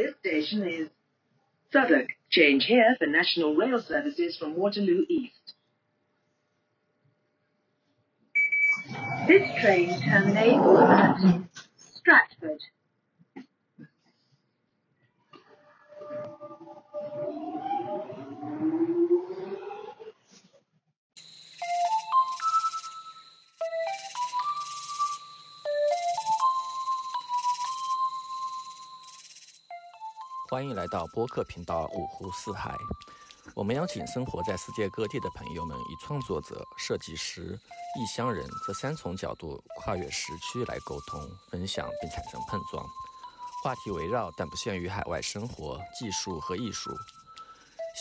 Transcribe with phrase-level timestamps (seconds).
[0.00, 0.88] This station is
[1.70, 2.08] Southwark.
[2.30, 5.52] Change here for National Rail services from Waterloo East.
[9.28, 11.16] This train terminates at
[11.76, 12.60] Stratford.
[30.50, 32.76] 欢迎来到播客频道五湖四海。
[33.54, 37.56] 我们邀请生活在世界各地的朋友们，以创作者、设计师、
[37.96, 42.84] 异乡人这三重角度跨越时区来沟通、分享并产生碰撞。
[43.62, 46.90] 话题围绕但不限于海外生活、技术和艺术，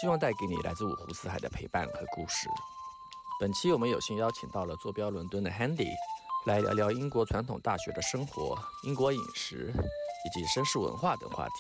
[0.01, 2.49] 希望带给你来自五湖四海的陪伴和故事。
[3.39, 5.93] 本期我们有幸邀请到了坐标伦敦的 Handy，
[6.47, 9.71] 来聊聊英国传统大学的生活、英国饮食
[10.25, 11.53] 以及绅士文化等话题。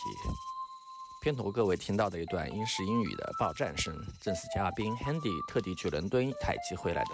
[1.21, 7.11] 片头各位听到的一段英式英语的爆战声，正是嘉宾 Handy 特地去伦敦采集回来的。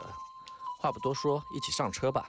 [0.79, 2.27] 话不多说，一起上车吧。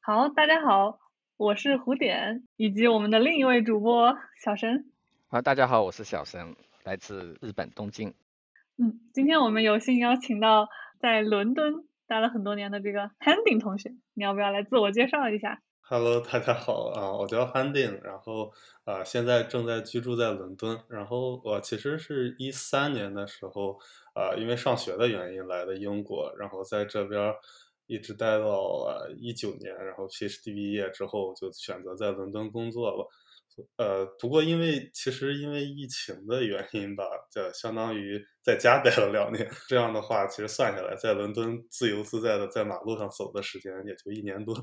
[0.00, 0.98] 好，大家好，
[1.36, 4.90] 我是胡点，以及我们的另一位主播小神。
[5.28, 8.12] 啊，大家好，我是小神，来自日本东京。
[8.78, 18.52] 嗯，今天我们有幸邀请到在伦敦待了很多年的这个 Handy 同学，你要不要来自我介绍一下？Hello，大家好啊，我叫 Handing，然后
[18.84, 20.78] 啊，现在正在居住在伦敦。
[20.86, 23.78] 然后我其实是一三年的时候
[24.12, 27.34] 啊，因为上学的原因来的英国，然后在这边
[27.86, 33.08] 一直待到了一九年，然后 PhD 毕业之后就选择在伦敦工作了。
[33.78, 39.50] 呃，不过因为其实因为疫情的原因吧，就相当于在家待了两年。
[39.66, 44.54] 这样的话，其实算下来，在伦敦自由自在的在马路上走的时间也就一年多。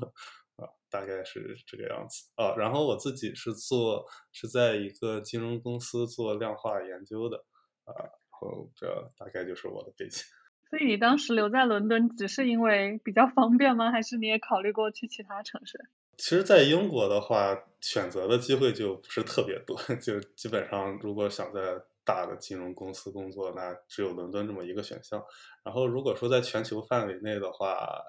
[0.56, 2.54] 啊，大概是这个样子啊。
[2.56, 7.44] 然后我自己是做是在一个金融公司做量化研究的
[7.84, 7.92] 啊。
[7.96, 8.86] 然后这
[9.16, 10.22] 大概就是我的背景。
[10.68, 13.92] 所以你当时留在伦敦，只是因为比较方便吗？
[13.92, 15.78] 还是你也考虑过去其他城市？
[16.18, 21.60] 其实，在英国的话，选择的机会就不是特别多， 就基本上如果想在
[22.04, 25.22] 大的金融公司工作，那只有伦敦这么一个选项。
[25.62, 28.02] 然后，如果说在全球范围内的话，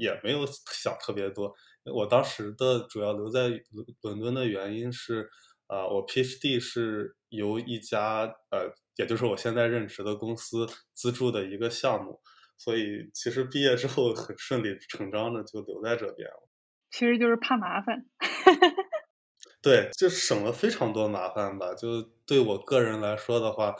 [0.00, 1.52] 也没有想特别多。
[1.94, 5.28] 我当时的主要留在伦伦敦的原因是，
[5.66, 12.20] 啊，我 PhD 是由一家呃，也就是我现在任职的公司资助的一个项目，
[12.56, 16.48] 所以其实毕业之后很顺理成章的就留在这边了。
[16.90, 18.06] 其实就是怕麻烦。
[19.60, 21.74] 对，就省了非常多麻烦吧。
[21.74, 23.74] 就对我个人来说的话，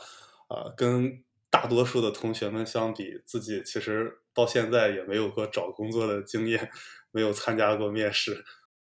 [0.49, 6.69] 啊，跟大多数的同学们相比，自己其实到现在也没有过找工作的经验。
[7.11, 8.43] 没有参加过面试，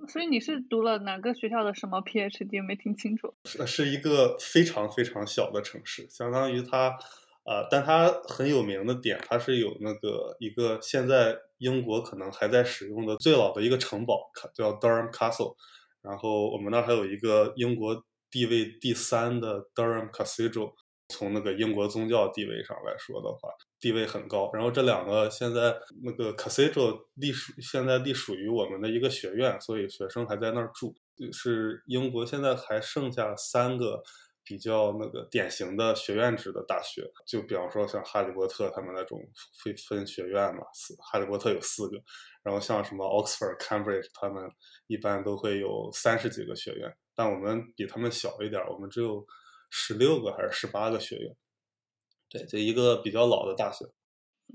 [0.09, 2.65] 所以你是读了哪个学校的什么 PhD？
[2.65, 3.35] 没听清楚。
[3.45, 6.97] 是是一个非常非常小的城市，相当于它，
[7.45, 15.57] 呃，但它很有名的点，它是有那个一个现在英国可能还在使用的最老的一个城堡，叫 Durham Castle。
[16.01, 20.73] 然后我们那儿还有一个英国地位第三的 Durham Cathedral。
[21.09, 23.51] 从那个英国宗教地位上来说的话，
[23.83, 24.49] 地位很高。
[24.55, 30.95] 然后这两个现在那个 Cathedral 隶属现在隶属于我们的一个学院，所以学生还在那儿住。
[31.33, 34.03] 是英国现在还剩下三个
[34.45, 39.19] 比较那个典型的学院制的大学，就比方说像哈利波特他们那种
[39.63, 41.99] 会分学院嘛，四哈利波特有四个，
[42.43, 44.49] 然后像什么 Oxford、Cambridge 他们
[44.87, 49.27] 一般都会有三十几个学院，但我们比他们小一点，我们只有。
[49.75, 51.35] 十六个还是十八个学院？
[52.33, 53.85] 对，就一个比较老的大学。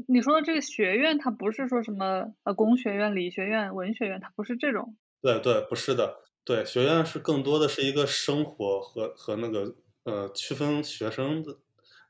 [0.08, 4.96] 你说的这个学院，它不是说什么呃工学院、理学院、文学院，它不是这种。
[5.22, 6.18] 对对，不是的。
[6.44, 11.58] 对，学院是更多的是一个生活和和那个呃区分学生的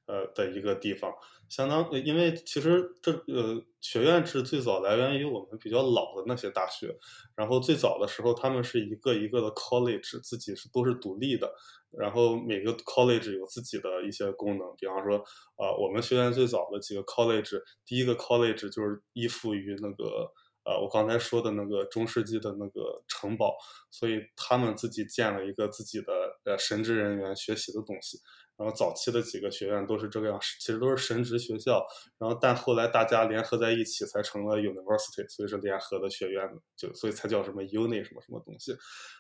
[0.06, 1.12] 呃的一个地方。
[1.50, 6.94] 相当，因为其实这呃学院制最早来源于我们比较老的那些大学，
[7.36, 11.50] 然后最早的时候他们是一个一个的 college，自己是都是独立的，
[11.92, 15.24] 然后每个 college 有自己的一些功能，比方说，
[15.58, 20.32] 呃，我们学院最早的几个 college，第一个 college 就是依附于那个
[20.66, 23.56] 呃我刚才说的那个中世纪的那个城堡，
[23.90, 26.12] 所以他们自己建了一个自己的
[26.44, 28.18] 呃神职人员学习的东西。
[28.58, 31.86] 然后早期的几个学院都是这个样，其实都是神职学校。
[32.18, 38.72] 然后但后来大家联合在一起才成了 university，所以是联合的学院，就所以才叫什么 uni 什么什么东西，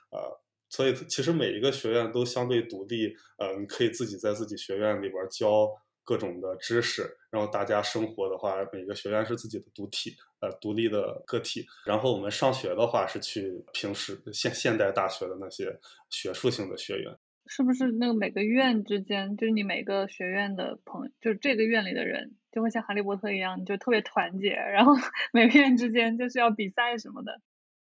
[0.09, 5.69] 呃，所以其实每一个学院都相对独立，呃，你可以自己在自己学院里边教
[6.03, 11.65] 各种的知识，然后大家生活的话，每个学院是自己的独体，呃，独立的个体。
[11.85, 15.79] 然后我们上学的话是去平时现现代大学的那些
[16.09, 17.15] 学术性的学院。
[17.47, 24.93] 是不是那个每个院之间，就是你每个学院的朋友，就是这个院里的人，就会像哈利波特一样，就特别团结，然后
[25.33, 27.41] 每个院之间就是要比赛什么的。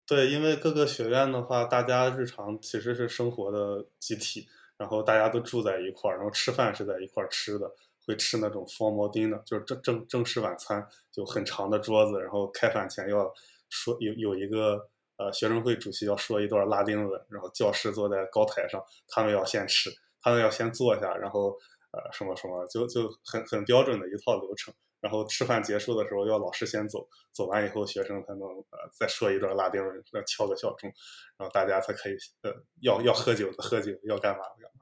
[0.05, 7.69] 对，因为各个学院的话，大家日常其实是生活的集体，然后大家都住在一块儿，然后吃饭是在一块儿吃的，
[8.05, 13.31] 会吃那种 formal dinner，就是正正正式晚餐，就很长的桌子，然后开饭前要
[13.69, 14.89] 说有有一个。
[15.17, 19.89] 呃，学生会主席要说一段拉丁文，然后教师坐在高台上，他们要先吃，
[20.21, 21.57] 他们要先坐下，然后
[21.91, 24.73] 呃什么什么，就就很很标准的一套流程。
[24.99, 30.91] 然后吃饭结束的时候，要老师先走，走完以后学生才能呃再说一段拉丁文，再敲个小钟，
[31.37, 34.81] 然后大家才可以呃要要喝酒的喝酒，要干嘛的干嘛。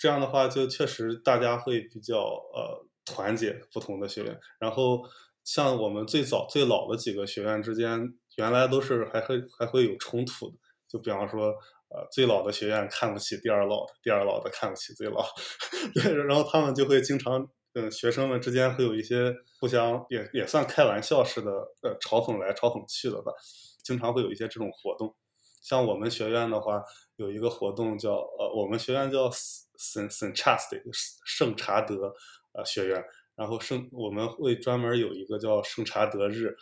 [0.00, 4.40] 这样的话，就确实大家会比较呃团结不同的学院。
[4.58, 5.02] 然后
[5.44, 8.16] 像我们最早最老的几个学院之间。
[8.36, 10.56] 原来都是还会还会有冲突的，
[10.88, 11.48] 就比方说，
[11.88, 15.24] 呃，最老的学院看不起第二老的，第二老的看不起最老，
[15.94, 21.50] 对，然后他们就会经常，嗯，学生们之间会有一些互相也也算开玩笑似的，
[21.82, 23.32] 呃，嘲讽来嘲讽去的吧，
[23.82, 25.14] 经常会有一些这种活动。
[25.62, 26.82] 像我们学院的话，
[27.16, 29.30] 有一个活动叫，呃，我们学院叫
[29.78, 30.82] 圣圣查斯的
[31.24, 32.14] 圣查德
[32.52, 33.04] 呃学院，
[33.34, 36.56] 然后圣我们会专门有一个叫圣查德日。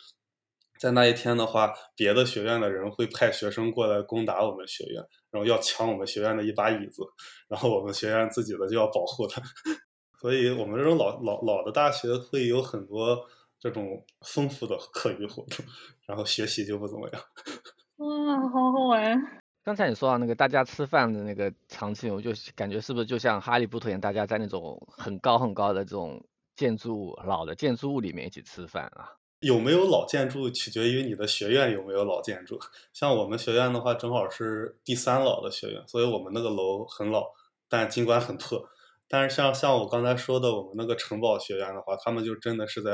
[0.78, 7.02] 在那一天的话，别的学院的人会派学生过来攻打我们学院，然后要抢我们学院的一把椅子，
[7.48, 9.40] 然后我们学院自己的就要保护他。
[10.20, 13.26] 所以，我们这种老老老的大学会有很多
[13.58, 15.64] 这种丰富的课余活动，
[16.06, 17.22] 然后学习就不怎么样。
[17.96, 19.40] 哇，好好玩！
[19.62, 26.26] 刚才你说到那个大家吃饭的那个场景，我就感觉是不是就像哈利波特一样，大家在那种很高很高的这种
[26.56, 29.12] 建筑物、老的建筑物里面一起吃饭啊？
[29.44, 32.58] 有没有老建筑取决于你的学院有没有老建筑。
[32.94, 37.26] 像我们学院的话，正好是第三老的学院，所以我们那个楼很老，
[37.68, 38.66] 但尽管很破。
[39.06, 42.92] 但是像像我刚才说的，我们那个城堡学院的话，他们就真的是在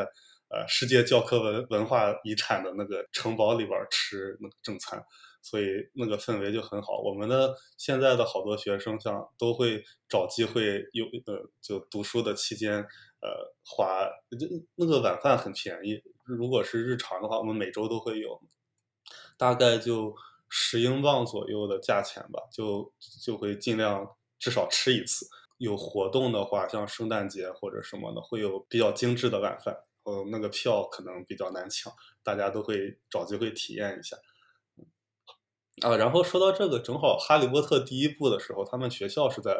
[0.48, 5.00] 呃世界教科文文化遗产的那个城堡里边吃那个正餐，
[5.40, 7.00] 所以那个氛围就很好。
[7.00, 12.74] 我们的现在的好多学生，像都会找机会有呃就读书的期间，
[13.22, 13.30] 呃
[13.64, 14.04] 花
[14.38, 16.02] 就那个晚饭很便宜。
[16.36, 18.40] 如果是日常的话，我们每周都会有，
[19.36, 20.14] 大概就
[20.48, 22.92] 十英镑左右的价钱吧，就
[23.22, 25.26] 就会尽量至少吃一次。
[25.58, 29.76] 有活动的话，像圣诞节或者什么的，会有比较精致的晚饭。
[30.04, 31.92] 呃，那个票可能比较难抢，
[32.22, 34.16] 大家都会找机会体验一下。
[35.82, 39.54] 啊，然后说到这个，正好《哈利波特》第一部的时候，他们学校是在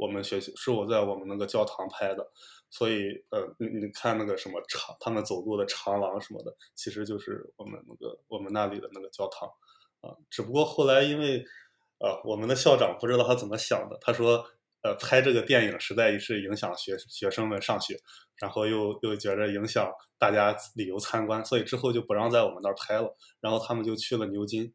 [0.00, 2.26] 我们学校，是我在我们那个教堂拍的。
[2.72, 9.48] 所以，呃，你你看那个什么长，他们走路的长廊什么的，其实就是我们那个我们那里的那个教堂，
[10.00, 11.44] 啊，只不过后来因为，
[11.98, 14.46] 呃，我们的校长不知道他怎么想的，他说，
[14.82, 17.96] 呃，拍这个电影实在是影响学学生们上学，
[18.36, 24.72] 然后又又觉着影响大家旅游参观，所以之后就不让在我们那儿拍了，然后他们就去了牛津。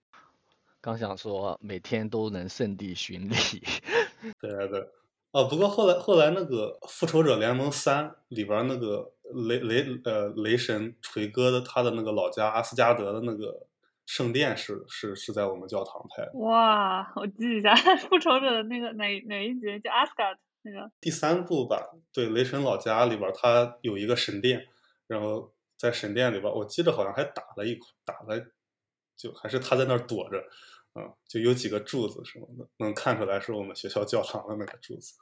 [0.82, 3.36] 刚想说每天都能圣地巡礼，
[4.42, 4.86] 对 对对。
[5.36, 9.12] 哦，不过后来后来那个《复仇者联盟三》里边那个
[9.50, 13.68] 雷雷呃雷神锤哥的他的那个老家阿斯加德的那个
[14.06, 16.32] 圣殿是是是在我们教堂拍的。
[16.36, 17.76] 哇，我记一下，
[18.08, 20.90] 《复仇者》的那个哪哪一集叫阿斯加德那个？
[21.02, 24.66] 第三部吧，对，雷神老家里边他有一个神殿，
[25.06, 28.42] 然后在神殿里边，我记得好像还打了一打了，
[29.18, 30.42] 就还是他在那儿躲着。
[30.98, 35.14] 嗯，就有几个柱子什么的，能看出来是我们学校教堂的那个柱子。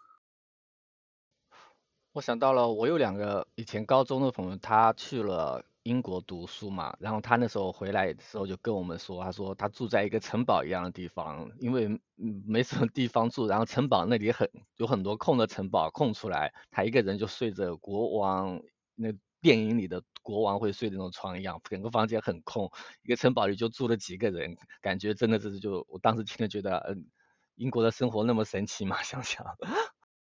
[2.14, 12.00] 我想到了，我有两个以前高中的朋友，他去了英国读书嘛，然后他那时候回来的时候就跟我们说，他说他住在一个城堡一样的地方，因为
[12.46, 18.62] 没什么地方住，然后城堡那里很有很多空的城堡空出来，他一个人就睡着国王
[18.96, 19.12] 那。
[19.44, 22.72] 电影里的国王会睡那种床一样，整个房间很空，
[23.04, 27.08] 一个城堡里就住了几个人，感觉真的是就我当时听了觉得，嗯，
[27.56, 28.96] 英国的生活那么神奇吗？
[29.04, 29.46] 想想，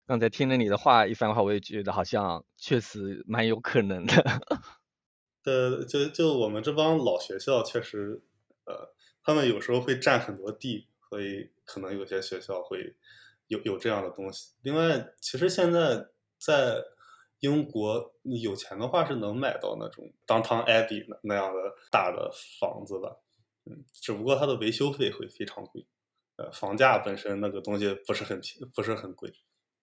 [0.08, 4.14] 刚才听了你的话一番话，我也觉得好像确实蛮有可能的。
[5.46, 8.24] 呃，就就我们这帮老学校确实，
[8.66, 12.96] 呃，他们有时候会占很多地，所以可能有些学校会
[13.48, 14.54] 有有这样的东西。
[14.64, 16.08] 另外，其实现在
[16.40, 16.84] 在。
[17.42, 23.20] 英国，你有钱的话是能买到那种 Downtown Abbey 那那样的大的房子的，
[23.66, 25.86] 嗯，只不过它的维修费会非常贵，
[26.38, 29.32] 呃，房价本身那个东西不是很便，不是很贵，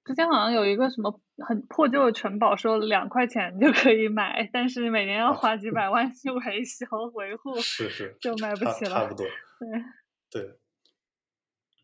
[0.04, 8.90] 之前好像有一个什么很破旧的城堡，说两块钱就可以买，但是每年要花几百万去维修维护，是是，就买不起了。
[8.90, 9.26] 差不多。
[10.30, 10.42] 对，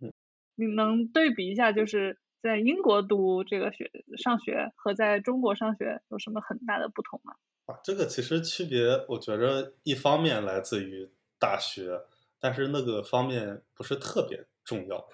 [0.00, 0.10] 对，
[0.56, 7.34] 你能对比一下，就是在英国读这个学上学和在中国上学有什么很大的不同吗？
[7.66, 12.02] 啊，这个其实区别，我觉着一方面来自于大学，
[12.38, 15.08] 但是那个方面不是特别重要。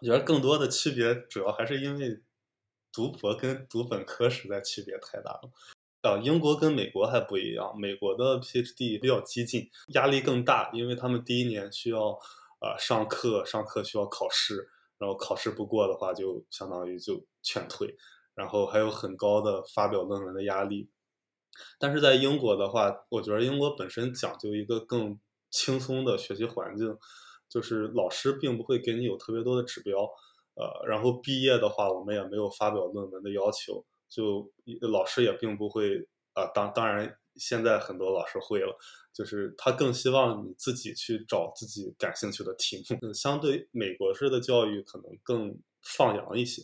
[0.00, 2.20] 我觉得更多的区别主要还是因为
[2.94, 5.50] 读博跟读本科实在区别太大了。
[6.02, 12.10] 啊，英国跟美国还不一样，美国的 PhD 比较激进，压力更大，因为他们第一年需要
[12.60, 17.96] 呃上课，上课需要考试，然后考试不过的话就相当于就劝退，
[18.34, 20.90] 然后还有很高的发表论文的压力。
[21.78, 25.18] 但是在英国的话，我觉得英国本身讲究一个更
[25.50, 26.98] 轻松的学习环境，
[27.48, 30.06] 就是老师并不会给你有特别多的指标，
[30.56, 34.50] 呃，然后毕业的话，我们也没有发表论文的要求，就
[34.90, 38.76] 老师也并不会啊、当当然现在很多老师会了，
[39.12, 46.62] 就是他更希望你自己去找自己感兴趣的题目，嗯相对美国式的教育可能更放羊一些。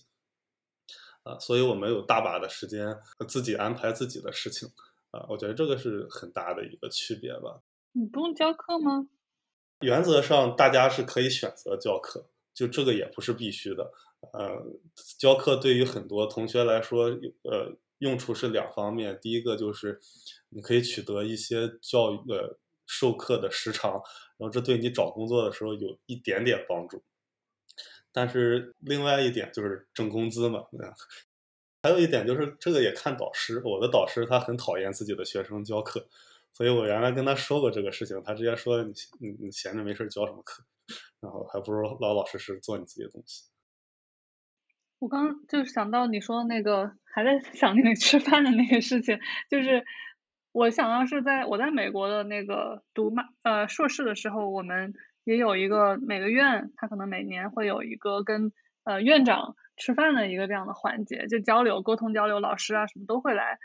[1.23, 2.97] 啊，所以我们有大把的时间
[3.29, 4.69] 自己安排自己的事情，
[5.11, 7.61] 啊，我觉得这个是很大的一个区别吧。
[7.93, 9.07] 你不用教课吗？
[9.81, 13.91] 原则上大家是可以选择教课，就这个也不是必须的。
[14.33, 14.63] 呃，
[15.19, 17.07] 教课对于很多同学来说，
[17.43, 19.19] 呃，用处是两方面。
[19.21, 19.99] 第一个就是
[20.51, 23.93] 你可以取得一些教育呃授课的时长，
[24.37, 27.03] 然后这对你找工作的时候有一点点帮助。
[28.13, 30.95] 但是另外一点就是挣工资嘛，对吧
[31.83, 33.63] 还有一点就是这个也看导师。
[33.65, 36.07] 我的导师他很讨厌自己的学生教课，
[36.53, 40.63] 所以我原来跟他说过这个事情，他直接说你你你闲着没事教什么课，
[41.21, 43.51] 然后还不如老老实实做你自己的东西。
[44.99, 49.19] 我刚就是想到你说的那个，还在想那个吃饭的那个事情，
[49.49, 49.85] 就是
[50.53, 54.93] 我想到是在我在美国的那个读马呃硕士的时候，我们
[55.25, 58.53] 也有一个每个院，他可能每年会有一个跟
[58.85, 63.59] 呃院长吃饭的一个这样的环节，就交流沟通交流，老师啊什么都会来。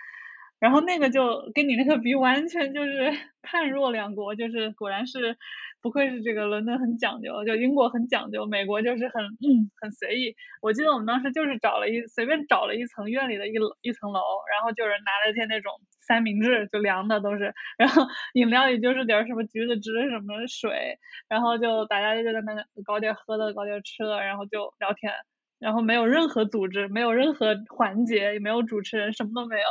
[0.60, 5.38] 然后那个就跟你那个比，完全就是 判若两国，就是果然是
[5.82, 10.36] 不愧是这个伦敦很讲究，就英国很讲究，美国就是很嗯很随意。
[10.62, 14.20] 我记得我们当时就是找了一随便找了一层院里的一一层楼，
[14.52, 15.72] 然后就是拿了些那种
[16.08, 18.02] 三明治，就凉的都是，然后
[18.34, 20.98] 饮料也就是点儿什么橘子汁什么水，
[21.30, 25.12] 然后就大家就在那搞点喝的，搞点吃的，然后就聊天，
[25.60, 29.64] 然后没有任何组织，没有任何环节，也没有主持人，什么都没有。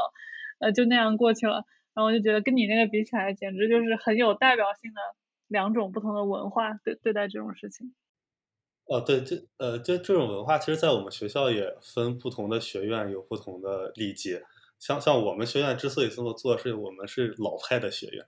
[0.65, 1.65] 呃，就那样过去了。
[1.95, 5.01] 然后我就觉得跟你那个比起来，简直就是很有代表性的
[5.47, 7.95] 两种不同的文化对对待这种事情。
[8.87, 14.43] 哦，对，这呃，就这种文化，其实在我们学校也分不同的学院有不同的礼节。
[14.81, 18.27] 像像我们学院之所以这么做，是我们是老派的学院，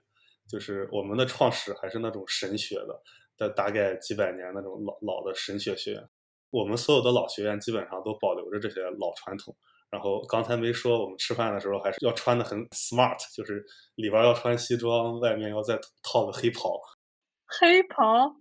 [0.49, 3.01] 就是我们的创始还是那种神学的，
[3.37, 6.03] 的大概几百年那种老老的神学学院。
[6.49, 9.55] 我们所有的老学院基本上都保留着这些老传统。
[9.89, 13.65] 然后刚才没说，我们吃饭的时候还是要穿的很 smart，就是
[13.95, 16.79] 里边要穿西装，外面要再套个黑袍。
[17.45, 18.35] 黑袍？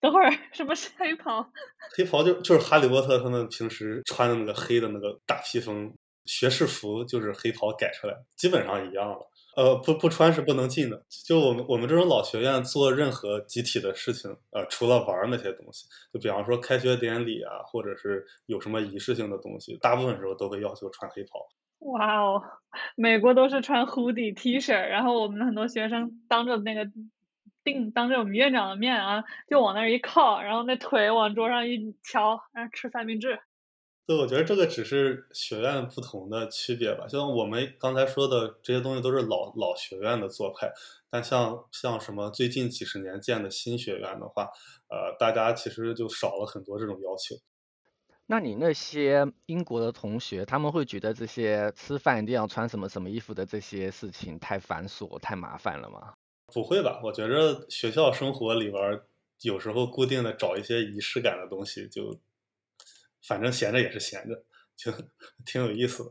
[0.00, 1.46] 等会儿什么是黑袍？
[1.94, 5.94] 黑袍就就是哈利波特他们平时穿的那个黑的那个大披风，
[6.24, 9.18] 学士服就是黑袍改出来，基本上一样了。
[9.56, 11.02] 呃，不不穿是不能进的。
[11.26, 21.46] 就我们我们这种老学院做任何集体的事情，呃，除了玩那些东西，就比方说开学典礼啊，或者是有什么仪式性的东西，大部分时候都会要求穿黑袍。
[21.80, 22.42] 哇哦，
[22.94, 26.86] 美国都是穿 hoodie T 恤，然后我们很多学生当着那个
[27.64, 33.40] 定当着我们院长的面啊，就往那儿一靠，然后那腿往桌上一敲，然后吃三明治。
[34.06, 37.06] 对，我觉得这个只是学院不同的区别吧。
[37.06, 40.72] 就像我们刚才说的这些东西都是老老学院的做派，
[41.08, 44.50] 但像像什么最近几十年建的新学院的话，
[44.88, 47.36] 呃，大家其实就少了很多这种要求。
[48.26, 56.14] 那你那些英国的同学，他们会觉得这些吃饭一定要穿什么什么衣服的这些事情太繁琐、太麻烦了吗？
[56.52, 57.00] 不会吧？
[57.04, 59.06] 我觉着学校生活里边儿
[59.42, 62.18] 有时候固定的找一些仪式感的东西，就
[63.22, 64.42] 反正闲着也是闲着，
[64.76, 64.92] 就
[65.44, 66.10] 挺有意思的。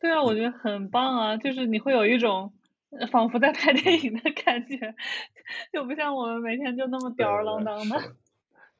[0.00, 2.52] 对啊，我觉得很棒啊，就是你会有一种
[2.90, 4.94] 呃仿佛在拍电影的感觉，
[5.72, 8.14] 就不像我们每天就那么吊儿郎当的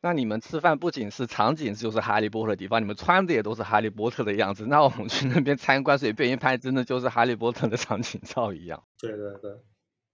[0.05, 4.67] 那你们吃饭不仅是场景就是哈利波特的地方，你们穿的也都是哈利波特的样子。
[4.67, 8.83] 那我们去那边参观，随便一拍，真的就是哈利波特的场景照一样。
[8.99, 9.53] 对对对，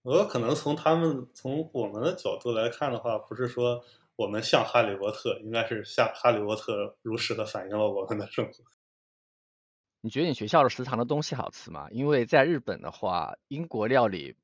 [0.03, 3.83] 我可能从他们从我们的角度来看的话，不是说
[4.19, 8.51] 我们像哈利波特，应该是像哈利波特如实的反映了我们的生活。
[10.03, 11.87] 你觉得你学校的食堂的东西好吃吗？
[11.89, 14.35] 因为在日本的话，英国料理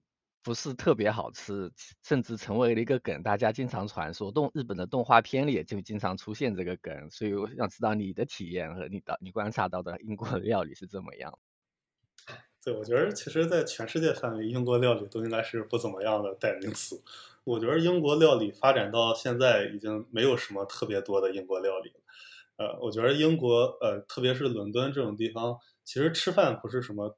[0.42, 4.32] 不是特别好吃，甚至成为了一个梗，大家经常传说。
[4.32, 11.38] 动日本的动画片里也就经常出现这个梗，所以我想知道你的体验和你的你观察到的英国料理是怎么样。
[12.64, 17.04] 对，我觉得其实，在全世界范围，英国料理都应该是不怎么样的代名词。
[17.46, 22.02] 我觉得英国料理发展到现在，已经没有什么特别多的英国料理了。
[22.58, 27.18] 呃，我觉得英国，呃，特别是伦敦这种地方，其实吃饭不是什么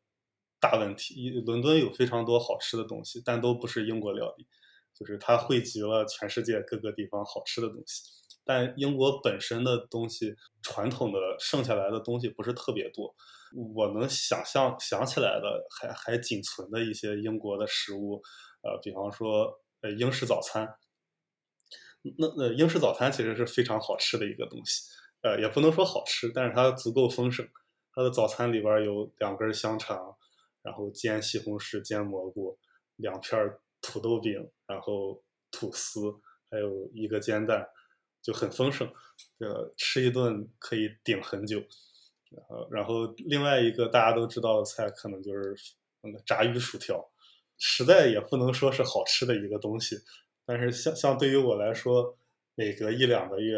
[0.59, 1.29] 大问题。
[1.45, 4.45] 伦敦有非常多好吃的东西，但都不是英国料理，
[4.93, 8.03] 就是它汇集了全世界各个地方好吃的东西。
[8.43, 13.15] 但英国本身的东西，传统的剩下来的东西不是特别多。
[13.75, 18.21] 我能想象想起来的，还还仅存的一些英国的食物，
[18.63, 20.77] 呃，比方说呃英式早餐。
[22.17, 24.83] 那那英式早餐其实是非常好吃的一个东西，
[25.21, 27.47] 呃，也不能说好吃，但是它足够丰盛。
[27.91, 30.15] 它的早餐里边有两根香肠，
[30.61, 32.57] 然后煎西红柿、煎蘑菇，
[32.95, 36.13] 两片土豆饼，然后吐司，
[36.49, 37.67] 还有一个煎蛋，
[38.21, 38.87] 就很丰盛。
[39.39, 41.59] 呃，吃一顿可以顶很久。
[42.29, 45.55] 然后，然后另外一个大家都知道的菜，可能就是
[46.01, 47.09] 那个炸鱼薯条，
[47.57, 49.97] 实在也不能说是好吃的一个东西，
[50.45, 52.17] 但是像像对于我来说，
[52.55, 53.57] 每隔一两个月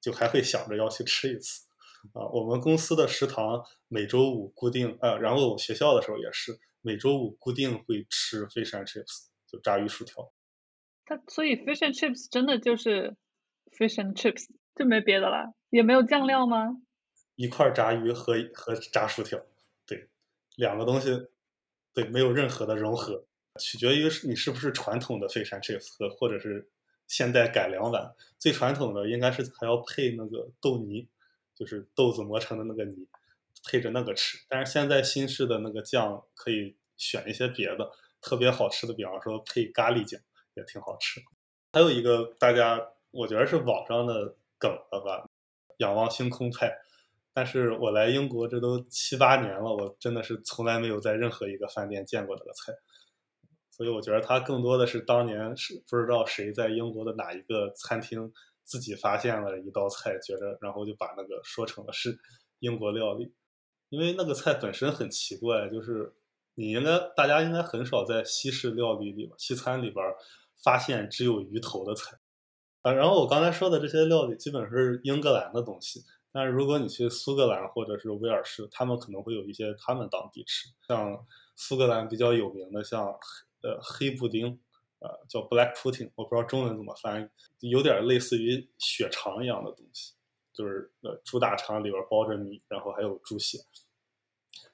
[0.00, 1.66] 就还会想着要去吃一次。
[2.12, 10.30] 啊，我们公司的食堂每周五固定，呃，然后我学校的时候也是每周五固定会吃 fish and chips，就炸鱼薯条。
[11.06, 13.16] 它所以 fish and chips 真的就是
[13.78, 16.76] fish and chips，就没别的了，也没有酱料吗？
[17.36, 19.40] 一块炸鱼和和炸薯条，
[19.86, 20.10] 对，
[20.56, 21.08] 两个东西，
[21.94, 23.24] 对，没有任何的融合，
[23.60, 26.68] 取决于是你是不是传统的 fish and chips 和或者是
[27.06, 28.14] 现代改良版。
[28.38, 31.08] 最传统的应该是还要配那个豆泥，
[31.54, 33.06] 就是豆子磨成的那个泥，
[33.64, 34.38] 配着那个吃。
[34.48, 40.20] 但是现在新式的那个酱可以选一些别的特别好吃的，比方说配咖喱酱
[40.54, 41.20] 也挺好吃。
[41.72, 42.80] 还有一个大家
[43.10, 45.28] 我觉得是网上的梗了吧，
[45.78, 46.72] 仰望星空派。
[47.32, 52.72] 但是我来英国这都七八年了，我真的是从来没有在任何一个饭店见过这个菜，
[53.76, 58.32] 所以我觉得它更多的是当年是不知道谁在英国的哪一个餐厅
[58.62, 62.16] 自己发现了一道菜，觉得然后就把那个说成了是
[62.60, 63.34] 英国料理，
[63.88, 66.14] 因为那个菜本身很奇怪，就是
[66.54, 70.04] 你应该大家应该很少在西式料理里边、西餐里边
[70.62, 72.16] 发现只有鱼头的菜
[72.82, 72.92] 啊。
[72.92, 76.04] 然后我刚才说的这些料理基本是英格兰的东西。
[76.36, 83.14] 但是如果你去苏格兰或者是威尔士，他们可能会有一些他们当地吃，像苏格兰比较有名的，像
[83.64, 84.60] 呃黑布丁，
[85.00, 87.28] 呃叫 black pudding，我不知道中文怎么翻
[87.60, 90.14] 译，有点类似于血肠一样的东西，
[90.52, 93.58] 就是呃猪大肠里边包着米，然后还有猪血。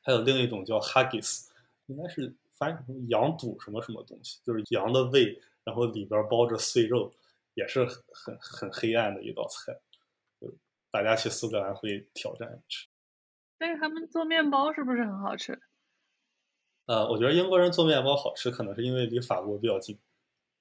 [0.03, 1.49] 还有另一种叫 haggis，
[1.87, 7.13] 应该是翻译成羊肚什么什么东西，就是羊的胃，然后里边包着碎肉，
[7.55, 9.79] 也是很很黑暗的一道菜。
[10.91, 12.89] 大家去苏格兰会挑战吃，
[13.57, 15.61] 但是他们做面包是不是很好吃？
[16.91, 19.97] 呃，我觉得英国人做面包好吃，可能是因为离法国比较近。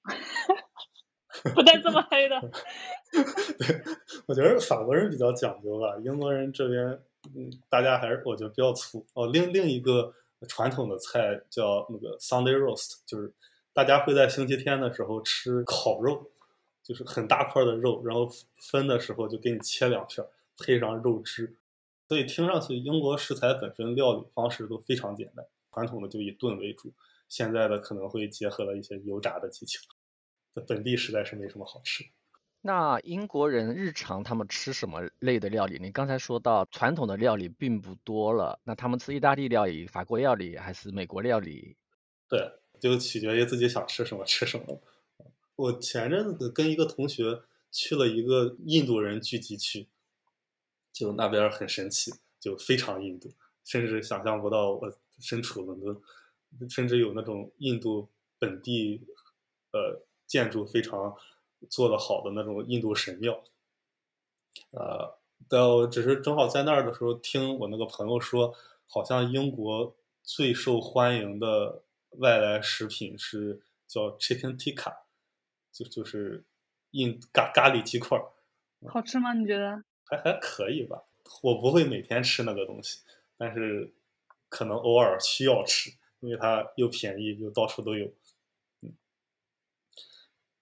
[1.52, 2.40] 不带这么黑的。
[3.58, 3.82] 对，
[4.26, 6.86] 我觉得法国人比较讲究吧，英国人这边，
[7.34, 9.04] 嗯，大家还是我觉得比较粗。
[9.14, 10.14] 哦，另另一个
[10.46, 13.32] 传统的菜叫那个 Sunday roast，就是
[13.72, 16.30] 大家会在星期天的时候吃烤肉。
[16.82, 20.26] 就是很大块的肉，然后分的时候就给你切两片，
[20.58, 21.54] 配上肉汁，
[22.08, 26.92] 所以听上去英国食材本身料理方式都非常简单，传统的就以炖为主，
[27.28, 29.80] 现在的可能会结合了一些油炸的技巧，
[30.52, 32.04] 在本地实在是没什么好吃。
[32.62, 35.78] 那英国人日常他们吃什么类的料理？
[35.80, 41.78] 你刚才说到传统的料理并不多了，那他们吃意大利料理、法国料理还是美国料理？
[42.28, 44.82] 对，就取决于自己想吃什么吃什么。
[45.56, 49.88] 我前阵子跟一个同学去了一个印度人聚集区，
[50.92, 53.32] 就那边很神奇，就非常印度，
[53.64, 56.00] 甚至想象不到我身处伦敦，
[56.70, 59.06] 甚至有那种印度本地
[59.72, 61.16] 呃建筑非常
[61.68, 63.42] 做得好的那种印度神庙，
[64.70, 68.54] 呃，但我只是正好在那儿的时候，听我那个朋友说，
[68.86, 71.82] 好像英国最受欢迎的
[72.18, 74.94] 外来食品是叫 Chicken Tikka。
[75.72, 76.44] 就就是
[76.90, 78.26] 印咖咖喱鸡块儿，
[78.88, 79.32] 好吃吗？
[79.34, 79.84] 你觉得？
[80.02, 81.04] 还还可以吧。
[81.42, 83.02] 我不会每天吃那个东西，
[83.38, 83.94] 但是
[84.50, 88.06] 可能偶尔需要吃，因为它又便宜又到处都有。
[88.82, 88.92] 嗯，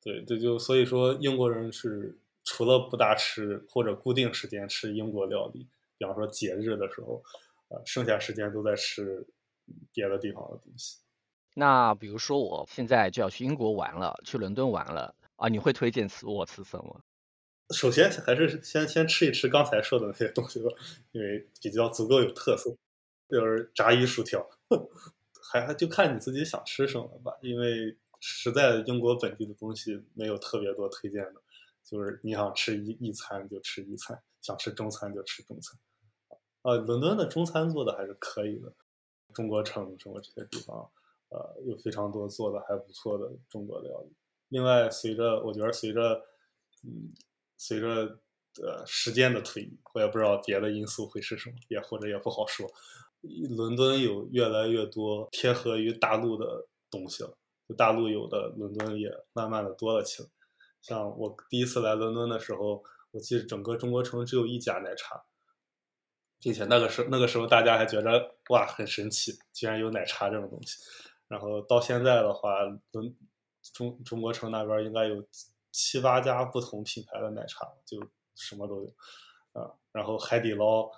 [0.00, 7.20] 对这，就所以说英国人是除了不大吃或者固定时间吃英国料理，比方说节日的时候，
[7.68, 9.26] 呃，剩下时间都在吃
[9.92, 10.98] 别的地方的东西。
[11.54, 17.00] 那比如说我现在就要去英国玩了，去伦敦玩了啊，你会推荐吃沃茨森吗？
[17.74, 20.70] 首先还是先先吃一吃刚才说的那些东西吧，
[21.12, 22.74] 因为比较足够有特色，
[23.28, 24.44] 就是炸鱼薯条，
[25.50, 27.32] 还还就看你自己想吃什么吧。
[27.42, 31.40] 因为实在英国本地的东西没有特别多推荐的，
[31.84, 35.78] 就是你想吃一一餐就吃一餐，想吃中餐就吃中餐。
[36.62, 38.72] 呃，伦敦的中餐做的还是可以的，
[39.32, 40.90] 中国城什么这些地方，
[41.28, 44.12] 呃，有非常多做的还不错的中国料理。
[44.48, 46.24] 另外，随着我觉得随着，
[46.84, 47.12] 嗯。
[47.60, 48.20] 随着
[48.62, 52.70] 呃时间的推移，我也不知道别的因素会是什么，也或者也不好说。
[53.20, 57.36] 伦敦有越来越多贴合于大陆的东西了，
[57.68, 60.28] 就大陆有的，伦敦也慢慢的多了起来。
[60.80, 65.24] 像我第一次来伦敦的时候，我记得整个中国城只有一家奶茶，
[66.40, 70.78] 并且那个时那个时候大家还觉得哇很神奇，居然有奶茶这种东西。
[71.26, 73.16] 然后到现在的话，伦
[73.72, 75.24] 中中国城那边应该有。
[75.70, 78.00] 七八家不同品牌的奶茶，就
[78.34, 78.88] 什么都有，
[79.52, 80.90] 啊，然后海底捞，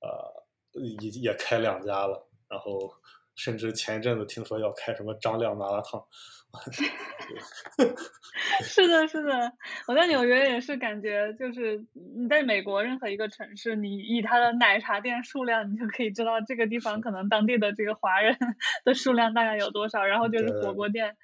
[0.00, 0.41] 呃，
[0.74, 2.92] 也也开两家了，然后
[3.34, 6.04] 甚至前一阵子听说要开什么张亮麻辣烫，
[8.62, 9.52] 是的，是的，
[9.88, 11.84] 我在纽约也是感觉，就是
[12.16, 18.36] 你在美国任何一个城市，你以它的奶茶店数量，你就可以知道这个地方可能当地的这个华人
[18.84, 21.16] 的数量大概有多少，然后就是火锅店。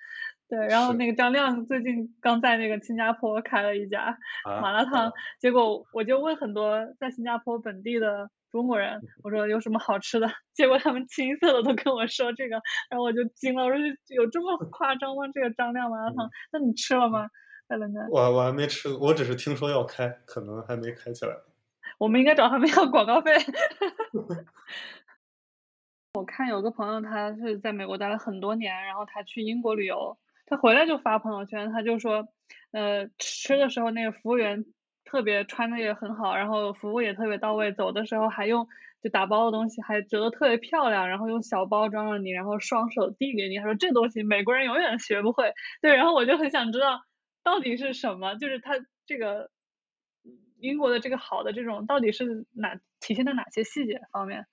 [0.48, 15.28] 对，然后那个张亮最近刚在那个新加坡开了一家麻辣烫，结果我就问很多在新加坡本地的中国人，我说有什么好吃的， 结果他们青涩的都跟我说这个，然后我就惊了，我说有这么夸张吗？
[15.32, 17.28] 这个张亮麻辣烫，那你吃了吗？
[17.68, 18.08] 在伦敦？
[18.10, 21.36] 我我还没吃，我只是听说要开，可能还没开起来。
[21.98, 23.32] 我们应该找他们要广告费。
[26.14, 30.16] 我看有个朋友，他是在美国待了很多年，然后他去英国旅游。
[30.46, 32.26] 他回来就发朋友圈，他就说，
[32.72, 34.64] 呃，吃的时候那个服务员
[35.08, 38.68] 特别穿的也很好，然后服务也特别到位，走的时候还用
[39.02, 45.54] 就打包的东西还折的特别漂亮，然后用小包装了你，然后双手递给你，他说这东西美国人永远学不会。
[45.80, 47.00] 对，然后我就很想知道
[47.42, 48.74] 到底是什么，就是他
[49.06, 49.50] 这个
[50.58, 54.44] 英国的这个好的这种到底是哪体现在哪些细节方面？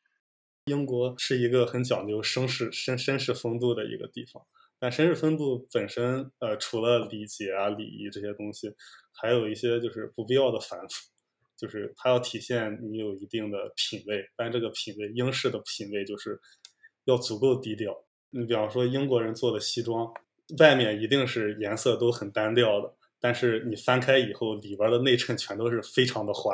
[0.65, 4.43] 英国是一个很讲究绅士绅绅士风度的一个地方。
[4.77, 8.75] 但绅士风度本身，呃，除了礼节啊、礼仪这些东西，
[9.13, 11.09] 还有一些就是不必要的繁复，
[11.55, 14.29] 就是它要体现你有一定的品味。
[14.35, 16.39] 但这个品味，英式的品味就是
[17.05, 17.95] 要足够低调。
[18.31, 20.13] 你比方说英国人做的西装，
[20.59, 26.53] 外面一定是颜色都很单调的，但是你翻开以后，里边的内衬全都是非常的花，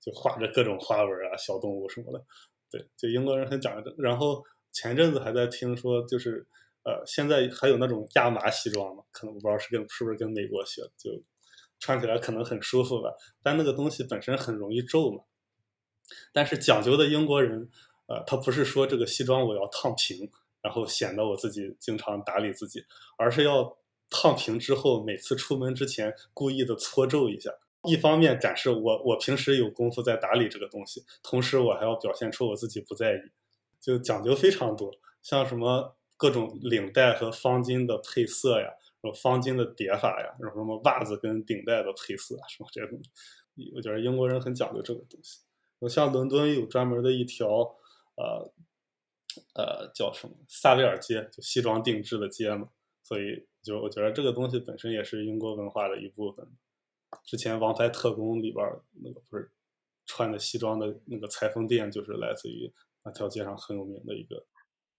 [0.00, 2.24] 就画着各种花纹啊、小动物什么的。
[2.68, 3.94] 对，就英国人很讲究。
[3.96, 6.44] 然后前阵子还在听说，就是。
[6.84, 9.02] 呃，现在还有那种亚麻西装嘛？
[9.10, 11.22] 可能我不知道是跟是不是跟美国学的，就
[11.80, 13.10] 穿起来可能很舒服吧。
[13.42, 15.22] 但那个东西本身很容易皱嘛。
[16.34, 17.70] 但是讲究的英国人，
[18.06, 22.84] 呃，他不是说这个西装我要烫平，然后显得我自己经常打理自己，
[23.16, 23.78] 而是要
[24.10, 27.50] 烫平之后，每次出门之前故意的搓皱一下，
[27.84, 33.18] 一方面展示我我平时有功夫在打理这个东西，同时我还要表现出我自己不在意，
[33.80, 34.92] 就讲究非常多，
[35.22, 35.96] 像什么。
[36.16, 38.68] 各种领带和方巾的配色呀，
[39.00, 45.40] 然后方巾的叠法呀，然后什么袜子跟顶带的配色啊，什么这些东西，我觉得英国人很讲究这个东西。
[45.80, 47.76] 我像伦敦有专门的一条，
[48.16, 48.52] 呃，
[49.54, 52.68] 呃，叫什么萨维尔街，就西装定制的街嘛，
[53.02, 56.46] 所以就我觉得这个东西本身也是英国文化的一部分。
[57.24, 58.64] 之前《王牌特工》里边
[59.02, 59.50] 那个不是
[60.06, 62.72] 穿的西装的那个裁缝店，就是来自于
[63.04, 64.46] 那条街上很有名的一个。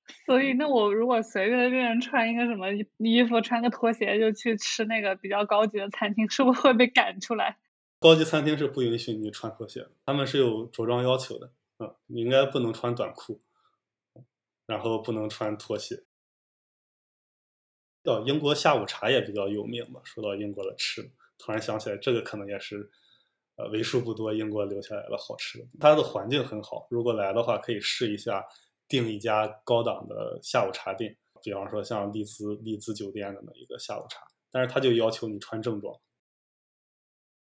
[0.27, 7.57] 所以，那我如果随随便便穿一个什么衣服，穿个拖鞋就去吃那个比较高级的餐厅，是不是会被赶出来？
[7.99, 11.51] 高级餐厅是不允许你穿拖鞋，他们是有着装要求的。
[11.79, 13.41] 嗯，你应该不能穿短裤，
[14.67, 16.03] 然后不能穿拖鞋。
[18.03, 20.01] 到，英国下午茶也比较有名嘛。
[20.03, 22.91] 说到英国的吃，突然想起来，这个可能也是
[23.55, 25.65] 呃为数不多英国留下来的好吃的。
[25.79, 28.45] 它的环境很好，如果来的话可以试一下。
[28.87, 35.99] 订一家高档的下午茶店，比方说像丽兹丽兹酒店的那一个下午茶，但是他就要求你穿正装。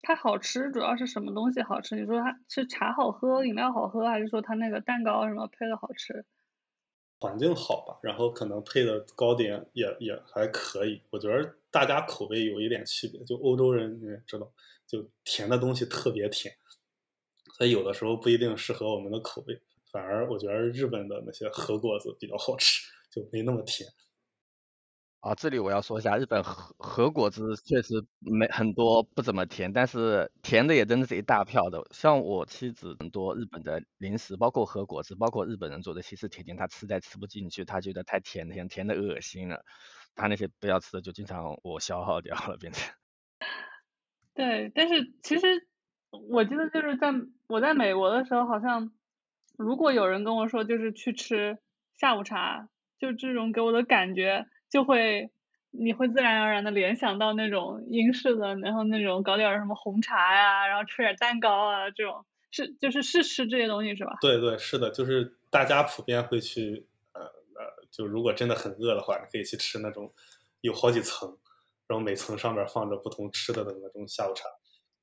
[0.02, 1.95] 它好吃主要是什么东西好吃？
[1.95, 6.25] 你说它是茶好喝，饮料好喝，还是说它那个蛋糕什么配的好吃？
[7.19, 11.02] 环境好吧，然后可能配的糕点也也还可以。
[11.10, 14.49] 我觉得大家口味有一点区别，就欧洲人你也知道，
[14.88, 16.56] 就甜的东西特别甜，
[17.58, 19.62] 所以有的时候不一定适合我们的口味。
[19.91, 23.88] 反而我觉得日本的那些和果子比较好吃，就没那么甜。
[25.21, 31.84] 啊，这里我要说一下，日本和和果子确实没很多不怎么甜，但是甜的也真的是一大票的。
[31.91, 39.65] 像我妻子很多日本的零食，包括和果子，包括日本人做的西式甜点，她吃在吃不进去，她觉得太甜甜甜的恶心了。
[40.15, 42.89] 她那些不要吃的就经常我消耗掉了，变成。
[44.36, 45.67] 对，但是其实
[46.30, 47.10] 我记得就是在
[47.47, 48.91] 我在美国的时候，好像
[49.60, 51.58] 如果有人跟我说就是去吃
[51.98, 54.45] 下午茶，就这种给我的感觉。
[54.69, 55.32] 就会，
[55.72, 64.15] 你会自然而然的联想到那种英式的，然后那种搞点什么红茶呀，然后吃点蛋糕啊，这种是就是是吃这些东西是吧？
[64.22, 70.10] 对对是的，就是大家普遍会去，呃呃，就如果真的很饿的话，你可以去吃那种
[70.62, 71.38] 有好几层，
[71.86, 74.45] 然后每层上面放着不同吃的的那种下午茶，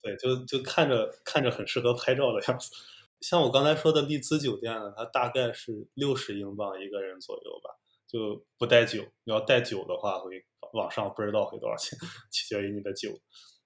[0.01, 2.71] 对，就就看着看着很适合拍照的样子。
[3.29, 7.71] 像我刚才说的丽兹酒店呢，它大概是六十英镑一个人左右吧。
[8.07, 11.99] 就不带酒，你要带酒的话，会网上不知道会多少钱，
[12.31, 13.11] 取决于你的酒。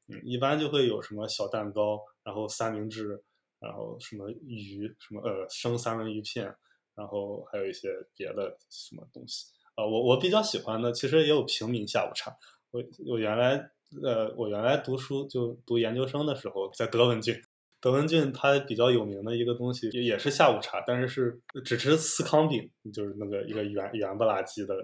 [0.08, 3.22] 嗯，一般就会有什么小蛋糕，然后三明治，
[3.58, 6.46] 然后什么鱼，什么呃生三文鱼片，
[6.94, 9.44] 然后还有一些别的什么东西。
[9.74, 12.34] 啊，我我比较喜欢的，其实也有平民下午茶。
[12.70, 13.70] 我我原来
[14.02, 17.38] 呃我原来读书就读研究生的时候，在德文郡。
[17.80, 24.74] 德文郡它比较有名的一个东西也是下午茶，但是是只吃司康饼，就是那个一个圆圆不拉几的，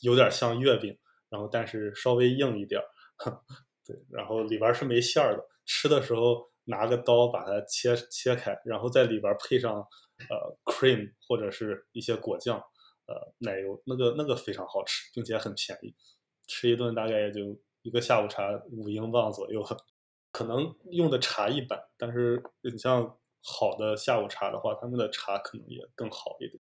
[0.00, 0.98] 有点像月饼，
[1.30, 2.82] 然后但是稍微硬一点，
[3.86, 9.74] 对，然后里边是没馅儿的，吃的时候拿个刀把它切切开，然后在里边配上
[10.28, 12.58] 呃 cream 或者是一些果酱，
[13.06, 15.94] 呃奶油，那个那个非常好吃，并且很便宜，
[16.48, 19.64] 吃一顿大概也就一个下午茶五英镑左右。
[20.32, 26.58] 可能用的茶一般，但是你像好的下午茶的话，他们的茶可能也更好一点。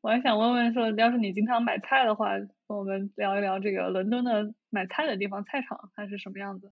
[0.00, 6.72] 我还想问问说，要是你经常买菜的话，跟我们聊一聊这个伦敦的买菜的地方，菜场它是什么样子？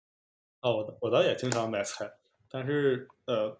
[0.61, 2.09] 哦，我我倒也经常买菜，
[2.49, 3.57] 但是呃，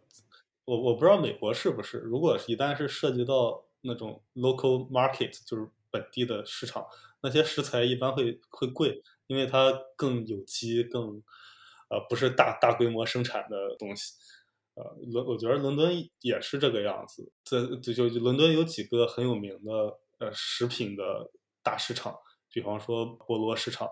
[0.65, 6.85] 我我不知道美国是不是，如果一旦是涉及到那种 local market，就是本地的市场，
[7.21, 11.23] 那些食材一般会会贵，因为它更有机，更。
[11.87, 14.13] 呃，不是大大规模生产的东西，
[14.73, 17.31] 呃，伦我觉得伦敦也是这个样子。
[17.43, 19.71] 这就就伦敦有几个很有名的
[20.19, 22.17] 呃食品的大市场，
[22.49, 23.87] 比方说波罗市场，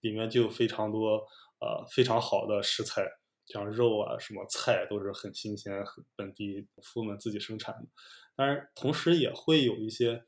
[0.00, 1.24] 里面就有非常多
[1.60, 3.06] 呃非常好的食材，
[3.46, 5.72] 像肉啊什么菜都是很新鲜，
[6.16, 7.86] 本地夫们自己生产的。
[8.34, 10.24] 当然，同时也会有一些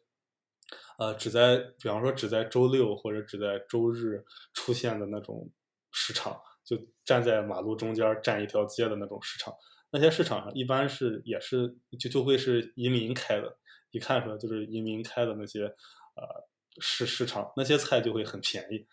[0.98, 5.50] 呃只在比方说只在周六或者只在周日出现的那种
[5.90, 6.40] 市场。
[6.68, 9.54] 就站在马路中间占一条街的那种市场，
[9.90, 13.56] 那些市场上一般是也是就就会是移民开的，
[13.90, 16.46] 一看出来就是移民开的那些呃
[16.78, 18.86] 市市场，那些菜就会很便宜。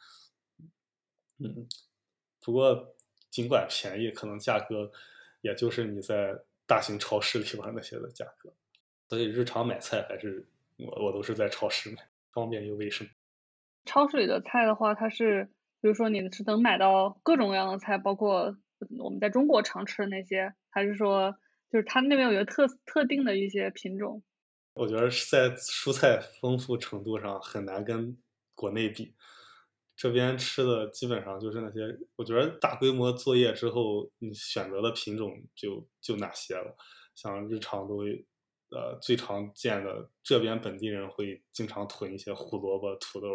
[1.40, 1.68] 嗯，
[2.40, 2.96] 不过
[3.30, 4.90] 尽管便宜，可能价格
[5.42, 6.34] 也就是你在
[6.66, 8.54] 大型超市里边那些的价格，
[9.10, 13.06] 所以日常买菜还是我我都是在超市买，方便又卫生。
[13.84, 15.50] 超市里的菜的话，它是。
[15.86, 18.58] 比如说，你是能买到各种各样的菜，包括
[18.98, 21.32] 我们在中国常吃的那些，还是说，
[21.72, 24.24] 就是它那边有一个特特定的一些品种？
[24.74, 28.18] 我觉得是在蔬菜丰富程度上很难跟
[28.56, 29.14] 国内比。
[29.96, 31.82] 这边吃的基本上就是那些，
[32.16, 36.76] 我觉得大规模作业之后，你选择的品种就就那些了。
[37.14, 37.98] 像日常都
[38.72, 43.28] 呃最常见的，这边本地人会经常囤一些胡萝卜、土豆、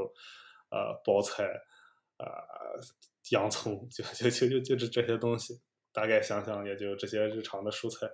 [0.72, 1.44] 呃包菜。
[2.20, 2.78] 呃，
[3.30, 5.58] 洋葱就就就就就是这些东西，
[5.90, 8.06] 大概想想也就这些日常的蔬菜，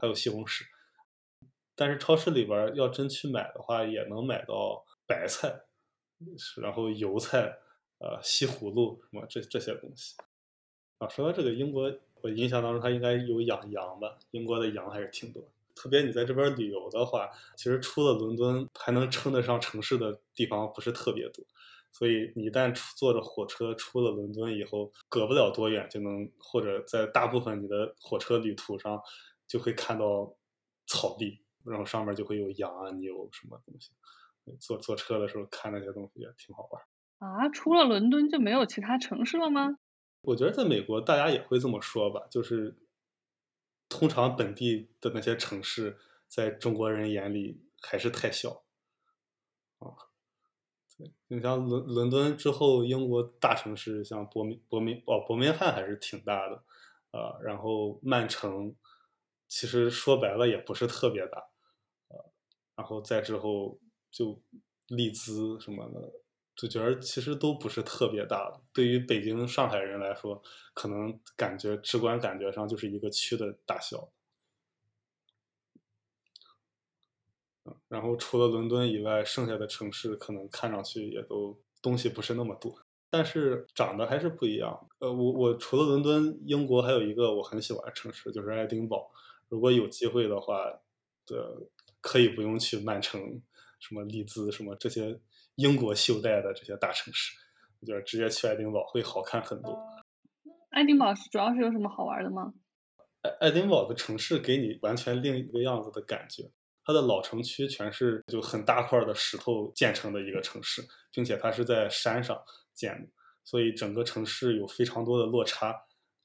[0.00, 0.62] 还有西红柿。
[1.74, 5.62] 但是超市里边要真去买的话，也能买到白菜，
[6.62, 7.58] 然后油菜，
[7.98, 10.14] 呃，西葫芦什么这这些东西。
[10.98, 11.92] 啊，说到这个英国，
[12.22, 14.16] 我印象当中它应该有养羊吧？
[14.30, 15.42] 英国的羊还是挺多。
[15.74, 21.44] 特别你在这边旅游的话，其实出了伦敦还能称得上城市的地方不是特别多。
[21.96, 29.00] 所以你一旦出坐着火车出了伦敦以后，隔不了多远就能，或者在大部分你的火车旅途上，
[29.46, 30.36] 就会看到
[30.86, 33.92] 草地，然后上面就会有羊啊、牛什么东西。
[34.58, 36.82] 坐坐车的时候看那些东西也挺好玩。
[37.18, 39.78] 啊，出了伦敦就没有其他城市了吗？
[40.22, 42.76] 我觉得在美国大家也会这么说吧，就是
[43.88, 48.64] 通常本地的那些城市，在中国人眼里还是太小
[49.78, 50.10] 啊。
[51.28, 56.62] 你像伦伦敦之后，英国大城市像伯明伯明哦伯明翰还是挺大的，
[57.10, 58.74] 呃，然后曼城
[59.48, 61.44] 其实说白了也不是特别大，
[62.76, 63.78] 然后再之后
[64.10, 64.40] 就
[64.88, 66.12] 利兹什么的，
[66.54, 68.60] 就觉得其实都不是特别大的。
[68.72, 70.40] 对于北京、上海人来说，
[70.74, 74.08] 可能感觉直观感觉上就是一个区的大小。
[77.88, 82.78] 然后除了伦敦以外，剩下的城市可能看上去也都东西不是那么多，
[83.10, 84.88] 但是长得还是不一样。
[84.98, 89.10] 呃，我我除了伦敦，英国还有一个我很喜欢的城市就是爱丁堡。
[89.48, 90.64] 如果有机会的话，
[91.26, 91.62] 的
[92.00, 93.40] 可以不用去曼城、
[93.78, 95.18] 什么利兹、什么这些
[95.54, 97.36] 英国袖带的这些大城市，
[97.80, 99.78] 我觉得直接去爱丁堡会好看很多。
[100.70, 102.52] 爱丁堡是主要是有什么好玩的吗？
[103.22, 106.50] 爱爱丁堡的城市给你完全另一个样子的感觉。
[106.84, 112.38] 它的老城区全是就很大块的石头建成的一个城市，并且它是在山上
[112.74, 113.08] 建的，
[113.42, 115.74] 所以整个城市有非常多的落差，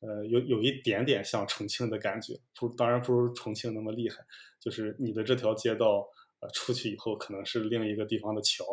[0.02, 4.18] 呃，有有一点点像重庆的感觉，不，当然不如重庆那么厉害。
[4.60, 6.06] 就是你的这条街道，
[6.42, 8.66] 呃，出去以后可能是另一个地方的桥，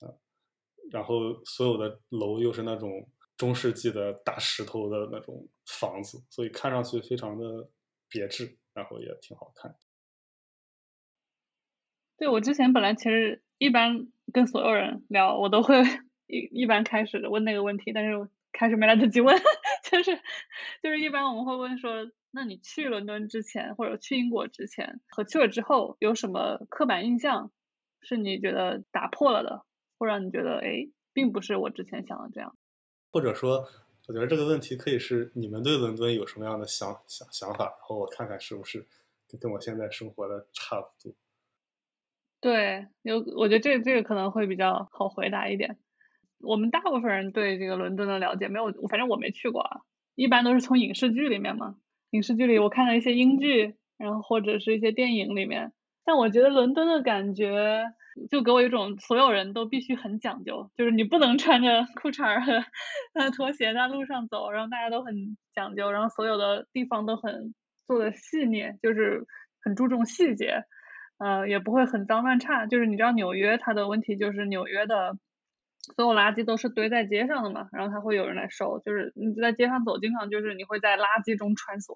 [0.00, 0.10] 啊，
[0.90, 7.68] 然后所有的楼又是那种中世纪的大石头的那种房子，所以看上去非常的
[8.08, 9.72] 别致，然后也挺好看。
[12.16, 15.82] 对我之前本来其实一般跟所有人聊，我都会
[16.26, 19.36] 一一般开始问那个问题，但是开始没来得及问，
[19.90, 20.16] 就是
[20.82, 27.50] 就是一般我们会问说，那你去伦敦之前或者去英国之前和去了之后有什么刻板印象
[28.00, 29.64] 是你觉得打破了的，
[29.98, 32.56] 或让你觉得哎并不是我之前想的这样，
[33.10, 33.66] 或者说
[34.06, 38.86] 我觉得这个问题可以是你们对伦敦有什么样的想想想法，然后我看看是不是
[39.40, 41.14] 跟我现在生活的差不多。
[42.44, 45.78] 对，有我觉得这这个可能会比较好回答一点。
[46.40, 49.80] 我们大部分人对这个伦敦的了解没有，反正我没去过啊，
[50.14, 51.76] 一般都是从影视剧里面嘛。
[52.10, 55.72] 影视剧里我看了一些英剧，然后或者是一些电影里面。
[56.04, 57.86] 但我觉得伦敦的感觉
[58.30, 62.62] 就给我一种所有人都必须很讲究，就是你不能穿着裤衩和
[63.14, 67.54] 呃拖鞋在路上走，然后大家都很讲究，然后所有的地方都很
[67.86, 69.26] 做的细腻，就是
[69.62, 70.64] 很注重细节。
[71.24, 75.16] 呃，也不会很脏乱差，就是你知道纽约它的问题就是纽约的
[75.96, 81.94] 所有垃圾都是堆在街上的嘛，然后它会有人来收，就是你就在街上走，经常就是你会在垃圾中穿梭。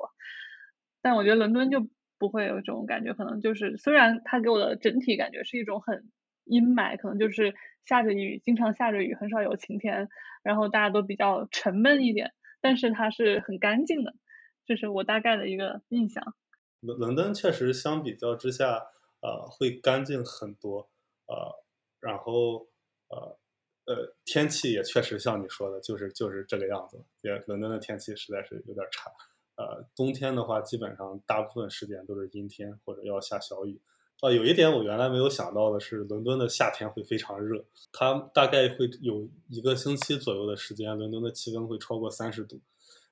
[1.03, 1.87] 但我觉得伦敦就
[2.19, 6.11] 不会有这种感觉，可能就是虽然它给我的整体感觉是一种很
[6.45, 10.09] 阴霾，可能就是下着雨，经常下着雨，很少有晴天，
[10.43, 14.15] 然后大家都比较沉闷一点，但是它是很干净的，
[14.65, 16.35] 这是我大概的一个印象。
[16.81, 18.85] 伦伦敦确实相比较之下。
[19.21, 20.89] 呃，会干净很多，
[21.27, 21.65] 呃，
[22.01, 22.69] 然后
[23.09, 23.39] 呃
[23.87, 27.03] 呃，天气也确实像你说的，就是就是这个样子。
[27.23, 29.11] 也伦敦的天气实在是有点差，
[29.57, 33.81] 呃，冬天的话，基本上大部分时间都是阴天或者要下小雨。
[34.21, 42.61] 啊，有一点我原来没有想到的是，伦敦的夏天会非常热，它大概会有一个星期左右的时间，伦敦的气温会超过三十度。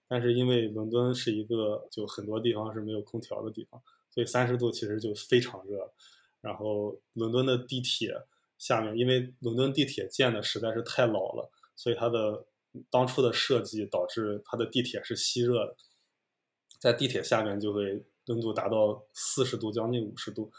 [0.09, 3.83] 但是因为伦敦是一个就很多地方是没有空调的地方。
[4.17, 5.93] 所以三十度其实就非常热，
[6.41, 8.15] 然后伦敦的地铁
[8.57, 12.47] 下面，因为伦敦地铁建的实在是太老了，所以它的
[12.91, 15.77] 当初的设计导致它的地铁是吸热的，
[16.79, 20.51] 在地铁下面就会温度达到四十度，将近五十度。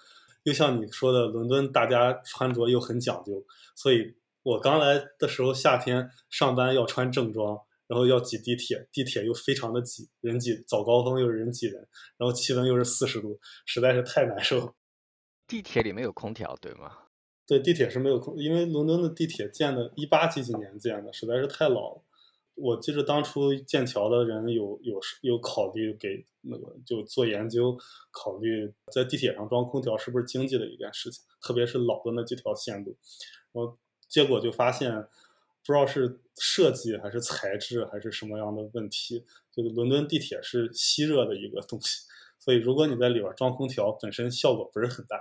[0.43, 3.43] 又像你说的，伦敦大家穿着又很讲究，
[3.73, 7.59] 所以我刚来的时候夏天上班要穿正装。
[7.87, 14.75] 然后要挤地铁，地铁又非常的挤，人挤，早高峰又是人挤人，然后气温又是四十度，实在是太难受。
[15.47, 16.91] 地铁里没有空调，对吗？
[17.47, 22.03] 对，地铁是没有空，因为伦敦的地铁建的，一八几几年建的，实在是太老了。
[22.55, 27.77] 我记得当初建桥的人有有有考虑给那个就做研究，
[28.11, 32.97] 考虑在地铁上装空调是不是经济的一件事情，特别是老的那几条线路，
[33.53, 33.77] 然后
[34.09, 35.07] 结果就发现。
[35.67, 42.07] 不知道是设计还是材质还是什么样的问题，这个伦敦地铁是吸热的一个东西，
[42.39, 45.19] 所以如果你在里边装空调，本身效果不是很大。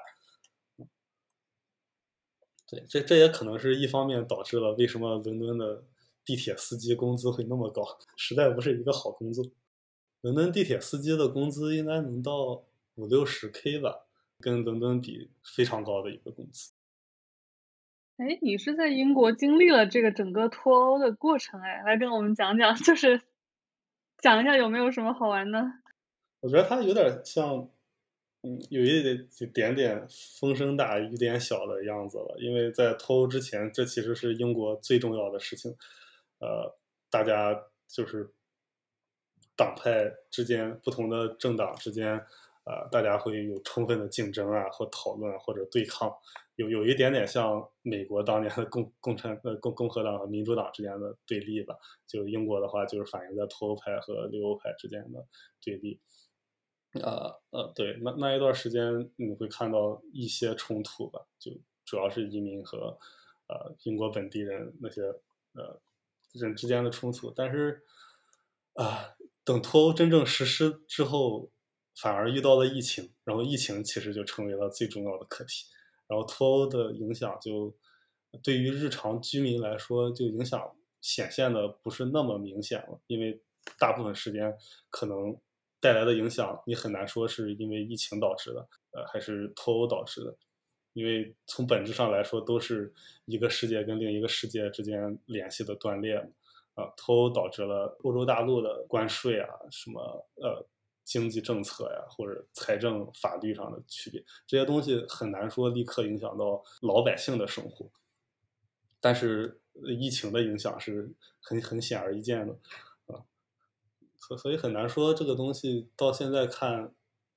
[2.69, 5.83] 对，这这也可能是一方面导致了为什么伦敦的
[6.25, 9.45] 地铁司机工资会那么高，实在不是一个好工作。
[10.21, 14.07] 伦敦地铁司机的工资应该能到五六十 K 吧，
[14.41, 16.71] 跟伦敦比非常高的一个工资。
[18.17, 23.21] 哎，你是在英国经历了这个整个脱欧的过程，哎，来跟我们讲讲，就是
[24.19, 25.63] 讲一下有没有什么好玩的？
[26.41, 27.69] 我觉得它有点像，
[28.43, 30.07] 嗯，有一点点点
[30.39, 32.37] 风声大雨点小的样子了。
[32.39, 35.77] 因为在脱欧之前，这其实是英国最重要的事情，
[36.39, 36.75] 呃，
[37.11, 38.31] 大家就是
[39.55, 42.25] 党派之间不同的政党之间，
[42.67, 46.13] 呃，大家会有充分的竞争啊，或讨论或者对抗，
[46.57, 51.77] 有有一点点像美国当年的共共产呃共共和党和民主党之间的对立吧。
[52.09, 55.25] 就英国的话，就是反映在脱欧派和留欧派之间的
[55.63, 56.01] 对立。
[56.95, 61.53] 呃呃，对，那那一段时间你会看到一些冲突吧，就
[61.85, 62.99] 主要是移民和
[63.47, 65.03] 呃英国本地人那些
[65.53, 65.81] 呃
[66.33, 67.31] 人之间的冲突。
[67.31, 67.85] 但是
[68.73, 69.15] 啊，
[69.45, 71.51] 等脱欧真正实施之后，
[72.01, 75.65] 反而遇到了疫情，然后疫情其实就成为了最重要的课题。
[76.07, 77.75] 然后脱欧的影响就
[78.43, 83.43] 对于日常居民来说，就影响显现的不是那么明显了，因为
[83.79, 84.57] 大部分时间
[84.91, 85.37] 可能。
[85.79, 90.35] 带来的影响，你很难说是因为疫情导致的，呃，还是脱欧导致的，
[90.95, 92.93] 因为从本质上来说，都是
[93.27, 96.17] 一个世界跟另一个世界之间联系的断裂，
[96.75, 100.01] 啊，脱欧导致了欧洲大陆的关税啊，什么
[100.37, 100.67] 呃
[101.07, 107.89] 经济政策呀，或者财政法律上的区别，这些东西很难说立刻影响到老百姓的生活，
[109.01, 109.61] 但是
[109.99, 112.53] 疫情的影响是很很显而易见的。
[113.07, 113.23] 啊
[114.19, 116.93] 所所以很难说这个东西到现在看，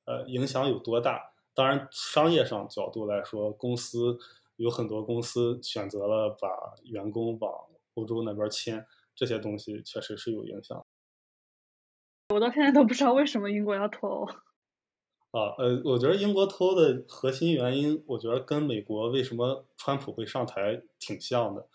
[0.05, 1.33] 呃，影响有多大。
[1.53, 4.17] 当然，商业上角度来说，公司
[4.55, 6.49] 有很多公司选择了把
[6.85, 10.83] 员工往欧洲那边迁，这些东西确实是有影响。
[12.33, 14.25] 我到现在都不知道为什么英国要脱欧。
[15.31, 21.67] 啊，呃，我觉得英国脱欧的核心原因，我觉得跟美国为什么川普会上台挺像的，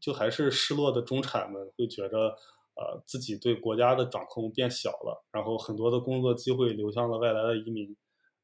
[0.00, 2.36] 就还是失落的中产们会觉着。
[2.78, 7.96] 呃，自己对国家的掌控变小了，然后很多的工作机会流向了外来的移民，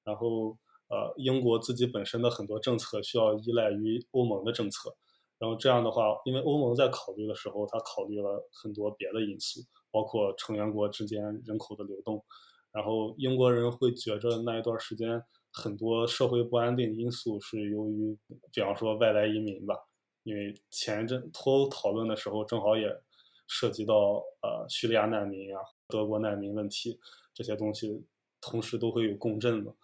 [0.04, 0.56] 然后
[0.88, 4.96] 呃，英国自己本身的很多政策需要依赖于欧盟的政策，
[5.38, 9.60] 然后这样的话，因为欧盟在考虑的时候，他考虑了很多别的因素，
[9.92, 12.24] 包括成员国之间人口的流动，
[12.72, 15.22] 然后英国人会觉着那一段时间
[15.52, 18.18] 很多社会不安定因素是由于，
[18.52, 19.76] 比方说外来移民吧，
[20.24, 23.02] 因为前阵脱欧讨论的时候正好也。
[23.48, 26.98] 涉及到呃叙利亚难民啊、德国难民问题
[27.34, 28.02] 这些东西，
[28.40, 29.74] 同时都会有共振的。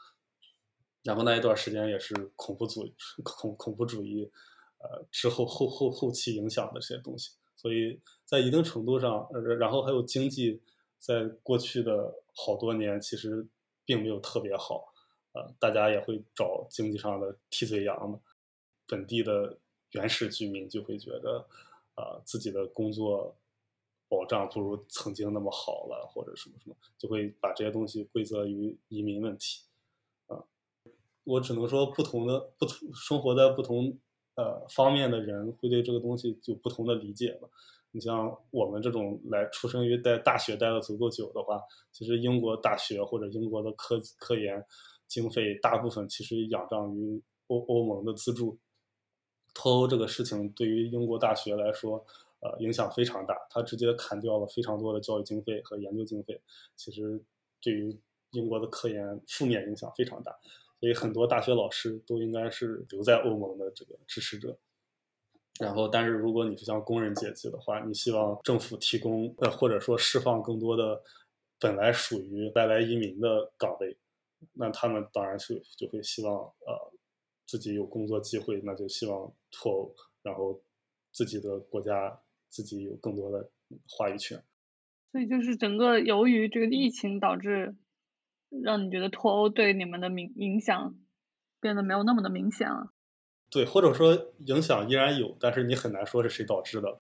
[1.02, 2.88] 然后那一段时间也是恐怖主、
[3.22, 4.30] 恐恐怖主义，
[4.78, 7.32] 呃之后后后后期影响的这些东西。
[7.56, 10.60] 所以在一定程度上，呃，然后还有经济，
[10.98, 13.48] 在过去的好多年其实
[13.86, 14.92] 并没有特别好，
[15.32, 18.20] 呃，大家也会找经济上的替罪羊嘛。
[18.86, 19.56] 本地的
[19.92, 21.46] 原始居民就会觉得，
[21.94, 23.34] 呃，自己的工作。
[24.10, 29.64] 保障不如曾经那么好了，或者什么什么，就会把这些东西归责于移民问题，
[30.28, 30.42] 啊，
[31.24, 33.98] 我只能说不同的不同生活在不同
[34.34, 37.50] 呃方面的人会对这个东西有不同的理解吧。
[37.90, 41.60] 你像我们这种来出生于在大学待的足够久的话，
[41.92, 44.64] 其实英国大学或者英国的科科研
[45.06, 48.58] 经费大部分其实仰仗于欧欧盟的资助。
[49.54, 52.04] 脱欧这个事情对于英国大学来说。
[52.40, 56.40] 呃，影响非常大，它直接砍掉了非常多的教育经费和研究经费，
[56.76, 57.20] 其实
[57.60, 57.98] 对于
[58.30, 60.30] 英国的科研负面影响非常大，
[60.78, 64.56] 所以很多大学老师都应该是留在欧盟的这个支持者。
[65.60, 71.02] 然后，但是如果你是像工人阶级的话，你希望政府提供呃或者说释放更多的
[71.58, 73.96] 本来属于外来移民的岗位，
[74.54, 76.92] 那他们当然是就会希望呃
[77.46, 80.60] 自己有工作机会，那就希望脱欧，然后
[81.12, 82.20] 自己的国家。
[82.50, 83.50] 自己有更多的
[83.86, 84.42] 话语权，
[85.12, 87.76] 所以就是整个由于这个疫情导致，
[88.48, 90.98] 让你觉得脱欧对你们的影影响
[91.60, 92.94] 变得没有那么的明显了。
[93.52, 94.14] 对，或者说
[94.46, 97.00] 影响依然有，但是你很难说是谁导致的。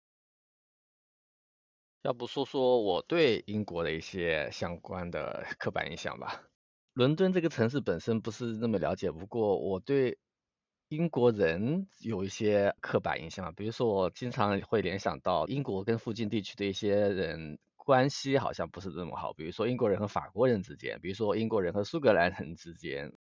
[2.04, 6.42] 要不说说我对英国的一些相关的 刻板印象吧。
[6.92, 10.18] 伦敦这个城市本身不是那么了解，不过我对。
[10.88, 23.12] 英国人有一些刻板印象，比如说我经常会联想到英国跟附近地区的一些人关系好像不是这么好，比如说英国人和法国人之间，比如说英国人和苏格兰人之间。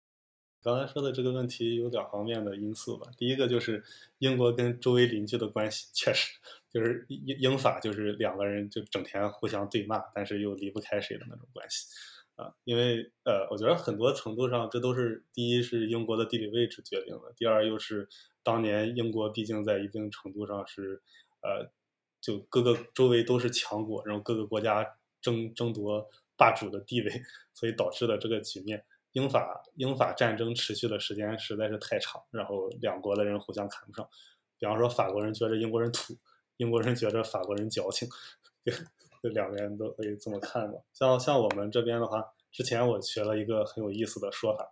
[0.66, 3.84] 刚才说的这个问题有两方面的因素吧，第一个就是
[4.18, 6.39] 英国跟周围邻居的关系确实
[6.72, 11.86] 就是英英法就是两个人就整天互相对骂，但是又离不开谁的那种关系。
[12.36, 18.09] 啊，因为呃，我觉得很多程度上，这都是第一是英国的地理位置决定的，第二又是
[18.41, 20.99] 当年英国毕竟在一定程度上是，
[21.41, 21.70] 呃，
[22.20, 27.22] 就各个周围都是强国，然后各个国家争争夺霸主的地位，
[27.53, 28.84] 所以导致的这个局面。
[29.16, 34.05] 英法英法战争持续的时间实在是太长，然后两国的人互相看不上，
[34.59, 36.18] 比方说法国人觉得英国人土，
[36.57, 38.09] 英国人觉得法国人矫情。
[39.22, 40.80] 这两边都可以这么看吧。
[40.91, 44.70] 像像我们这边的话，之前我学了一个很有意思的说法，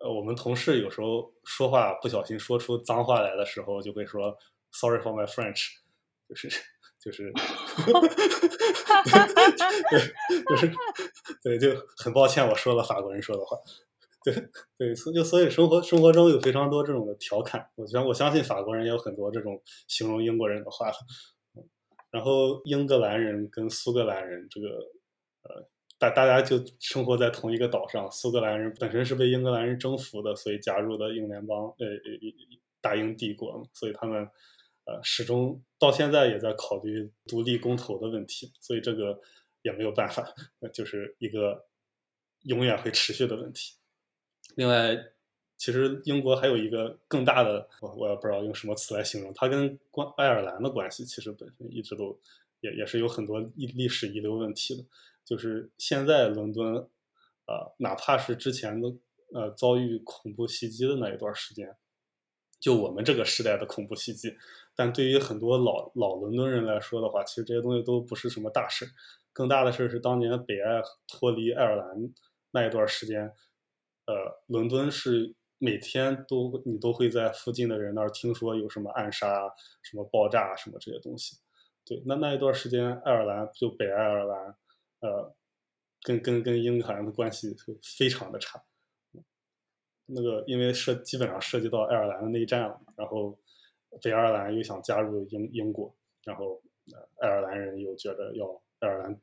[0.00, 4.36] 呃，我们同事有时候说话不小心说出脏话来的时候，就会说
[4.70, 5.78] “Sorry for my French”，
[6.28, 6.50] 就是
[7.10, 7.32] 就是，
[9.90, 10.00] 对
[10.48, 10.72] 就是
[11.42, 13.56] 对，就很抱歉我说了法国人说的话。
[14.24, 14.34] 对
[14.76, 20.90] 对，所就所以生活生活中有非常多这种的调侃，我相我相信法国人也有很多这种形容英国人的话。
[22.10, 24.68] 然后英格兰人跟苏格兰人这个
[25.42, 28.10] 呃，大大家就生活在同一个岛上。
[28.10, 31.86] 苏格兰人本身是被英格兰人征服的，所以加入的英联邦，呃，
[32.80, 34.28] 大英帝国嘛，所以他们
[34.86, 39.20] 呃始终到现在也在考虑独立公投的问题，所以这个
[39.62, 40.34] 也没有办法，
[40.72, 41.66] 就是一个
[42.44, 43.74] 永远会持续的问题。
[44.54, 44.96] 另外，
[45.56, 52.18] 其实英国还有一个更大的，我我也不知道用什么词来形容，它跟关爱尔兰的关系其实本身一直都
[52.60, 54.84] 也也是有很多历历史遗留问题的。
[55.24, 56.74] 就是现在伦敦，
[57.46, 58.94] 呃，哪怕是之前的
[59.34, 61.76] 呃遭遇恐怖袭击的那一段时间，
[62.58, 64.34] 就我们这个时代的恐怖袭击，
[64.74, 68.86] 但对于很多老老伦敦人来说的话，其实这些东西都不是什么大事。
[69.32, 71.88] 更大的事是当年北爱脱离爱尔兰
[72.52, 73.30] 那一段时间。
[74.06, 74.14] 呃，
[74.46, 79.50] 伦敦是每天都你都会在附近的人那儿听说有什么暗杀、
[79.82, 81.36] 什么爆炸、什么这些东西。
[81.84, 84.56] 对，那那一段时间，爱尔兰就北爱尔兰，
[85.00, 85.34] 呃，
[86.02, 87.54] 跟跟跟英格兰的关系
[87.98, 88.62] 非常的差。
[90.06, 93.36] 那个因为涉基本上涉及到爱尔兰的内战了，然后
[94.00, 95.94] 北爱尔兰又想加入英英国，
[96.24, 96.62] 然后
[97.20, 98.46] 爱尔兰人又觉得要
[98.78, 99.20] 爱尔兰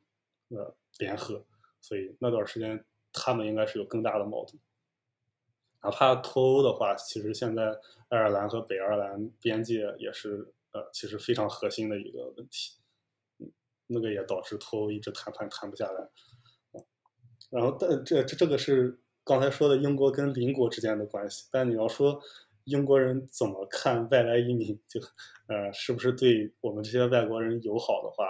[0.50, 1.44] 呃联合，
[1.80, 4.58] 所以那段时间他们应该是有更大的矛盾。
[5.82, 7.78] 哪怕脱欧的话，其实现在
[8.08, 12.78] 爱尔兰和北爱尔兰边界也是呃，其实非常核心的一个问题。
[13.38, 13.52] 嗯，
[13.86, 16.08] 那个也导致脱欧一直谈判谈不下来。
[17.50, 21.48] 然后，但这这这个是刚才说的英国跟邻国之间的关系。
[21.50, 22.20] 但你要说
[22.64, 25.00] 英国人怎么看外来移民，就
[25.48, 28.26] 呃，是不是对我们这些外国人友好的话，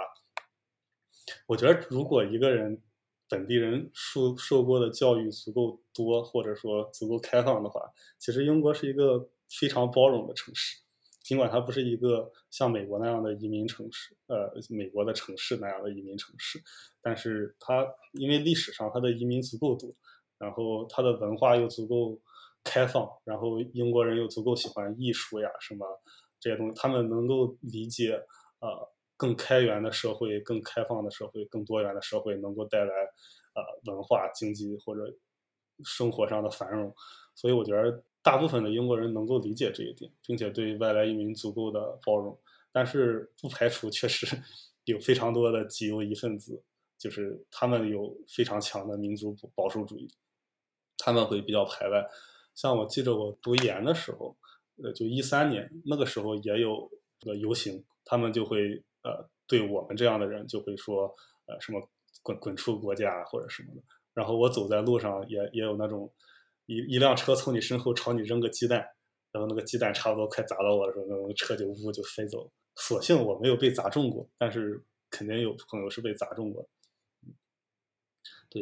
[1.47, 2.81] 我觉得如果一个人。
[3.27, 7.81] 本地人受受过的教育足够多，或者说足够开放的话，
[8.19, 10.77] 其实英国是一个非常包容的城市。
[11.23, 16.61] 尽管它不是一个像美国那样的移民城市，呃，美国的城市那样的移民城市，
[17.01, 19.91] 但是它因为历史上它的移民足够多，
[20.37, 22.19] 然后它的文化又足够
[22.63, 25.85] 开放，然后英国人又足够喜欢艺术呀什么
[26.39, 28.15] 这些东西，他们能够理解
[28.59, 28.69] 啊。
[29.17, 32.93] 更开源的社会、更开放的社会、更多元的社会，能够带来
[33.53, 35.03] 呃文化、经济或者
[35.85, 36.93] 生活上的繁荣。
[37.33, 42.37] 所以我觉得大部分的英国人能够理解这一点，并且对外来移民足够的包容。
[42.73, 44.27] 但是不排除确实
[44.83, 46.61] 有非常多的极右翼分子，
[46.97, 50.13] 就是他们有非常强的民族保守主义，
[50.97, 52.05] 他们会比较排外。
[52.53, 54.35] 像我记着我读研的时候，
[54.83, 56.89] 呃，就一三年那个时候也有
[57.21, 58.83] 个游行，他们就会。
[59.07, 61.15] 呃，对我们这样的人就会说，
[61.45, 61.79] 呃，什么
[62.23, 63.81] 滚滚出国家或者什么的。
[64.15, 66.11] 然后我走在路上也也有那种，
[66.65, 68.83] 一一辆车从你身后朝你扔个鸡蛋，
[69.31, 72.51] 然后那个鸡蛋差不多快砸到我的时候，那种车就呜就飞走。
[72.77, 76.67] 所幸我没有被砸中过，但是肯定有朋友是被砸中过。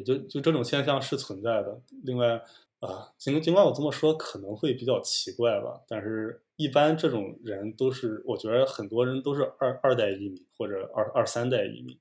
[0.01, 1.79] 对，就就这种现象是存在的。
[2.03, 2.43] 另外。
[2.83, 11.97] 啊，尽尽管我这么说可能会比较奇怪吧，但是一般这种人都是，我觉得很多人都是二二代移民或者二二三代移民，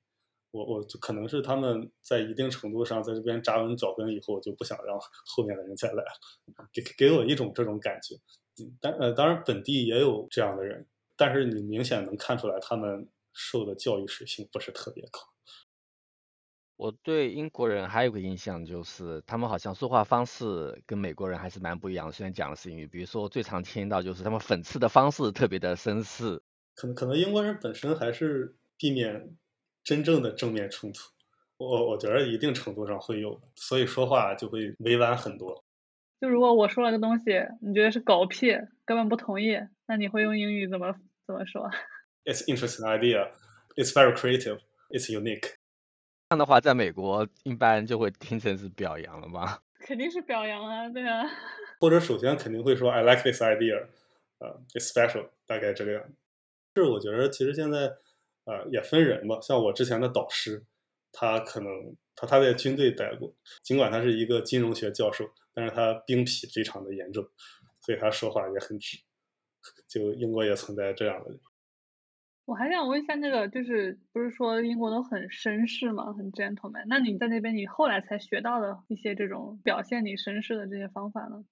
[0.51, 8.17] 我我就可能是他们在一定程度上在这边扎稳脚跟以后就不想让 后面的人再来了，给给我一种这种感觉。
[8.61, 10.85] 嗯，但呃当然本地也有这样的人，
[11.17, 15.21] 但是你明显能看出来他们受的教育水平不是特别高。
[16.77, 22.11] 我对英国人还有个印象，就是他们好像说话方式跟美国人还是蛮不一样。
[22.11, 26.43] 虽然讲的是英语，比如说最常听到就是他们讽刺的方式特别的绅士。
[26.75, 29.37] 可能可能英国人本身还是避免
[29.85, 31.01] 真正的正面冲突，
[31.59, 35.65] 我我觉得一定程度上会有，所以说话就会委婉很多。
[36.21, 37.25] 就如果我说了个东西，
[37.61, 38.53] 你觉得是狗屁，
[38.85, 40.95] 根本不同意，那你会用英语怎么
[41.27, 41.71] 怎么说
[42.25, 43.31] ？It's interesting idea.
[43.77, 44.61] It's very creative.
[44.89, 45.55] It's unique.
[46.33, 49.63] 这样的话，在美国一般就会听成是表扬了吧？
[49.81, 51.29] 肯定是表扬啊，对啊。
[51.79, 53.87] 或者首先肯定会说 I like this idea，
[54.39, 56.03] 呃，it's special，大概这个样。
[56.75, 57.81] 是我觉得其实现在，
[58.47, 59.43] 呃，也分人吧。
[59.43, 60.65] 像我之前的导师，
[61.13, 67.23] 他可能他他在军队待过，尽管他是一个金融学教授，但是他兵痞非常的严重，
[67.83, 68.97] 所以他说话也很直。
[69.87, 71.39] 就英国也存在这样的人。
[72.45, 76.13] 我还想问一下，那个就是不是说英国都很绅士吗？
[76.13, 76.85] 很 gentleman。
[76.89, 81.45] 那你在那边，你后来才学到的一些这种表现你绅士的这些方法呢？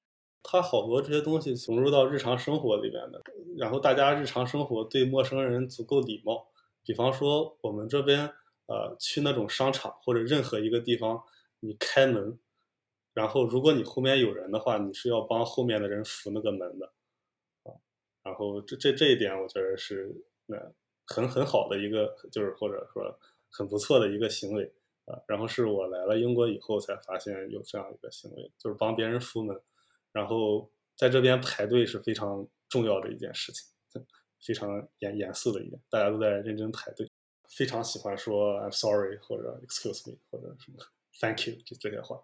[0.43, 3.23] 他好多这些东西融入到日常生活里边的，
[3.57, 6.49] 然后大家日常生活对陌生人足够礼貌。
[6.83, 8.27] 比方说我们这边，
[8.67, 11.23] 呃，去那种商场或者任何一个地方，
[11.61, 12.39] 你开门，
[13.13, 16.87] 然后如果你后面有人的话，你是要帮后面的人扶那个门的，
[17.65, 17.77] 啊，
[18.25, 20.73] 然后这这这一点我觉得是那
[21.07, 23.19] 很很好的一个，就是或者说
[23.51, 24.73] 很不错的一个行为
[25.07, 25.19] 啊。
[25.27, 29.59] 然后是我来了英国以后才发现有这样一个行为，就是帮别人扶门。
[30.13, 33.71] 然后在这边排队是非常重要的一件事情，
[34.45, 37.09] 非常严严肃的一件，大家都在认真排队，
[37.49, 40.79] 非常喜欢说 I'm sorry 或者 Excuse me 或者什么
[41.21, 42.21] Thank you 就这些话。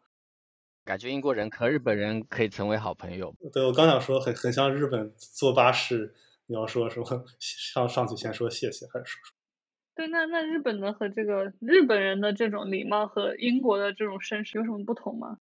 [0.85, 3.35] 感觉英国人和日本人可以成为好朋友。
[3.53, 6.15] 对我刚想说，很很像日本坐巴士，
[6.47, 7.07] 你要说什么
[7.39, 9.21] 上上去先说谢谢还是说？
[9.95, 15.39] 对，那那日本的和这个日本人的这种礼貌和英国的这种绅士有什么不同吗？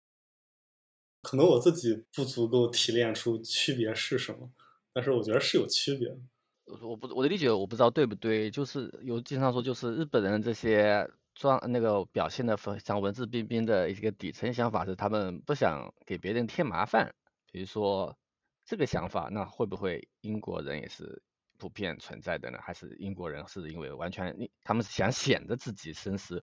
[1.21, 4.49] 可能我自己不足够提炼出区别是什么，
[4.93, 6.07] 但是我觉得是有区别。
[6.81, 17.13] 我不我的理解我不知道对不对，就是有经常说就是日本人这些装那个表现的像文质彬彬的一个底层想法是他们不想给别人添麻烦。
[17.51, 18.15] 比如说
[18.69, 21.23] 这个想法，那会不会英国人也是
[21.57, 22.59] 普遍存在的呢？
[22.61, 26.43] 还是英国人是因为完全他们想显得自己绅士？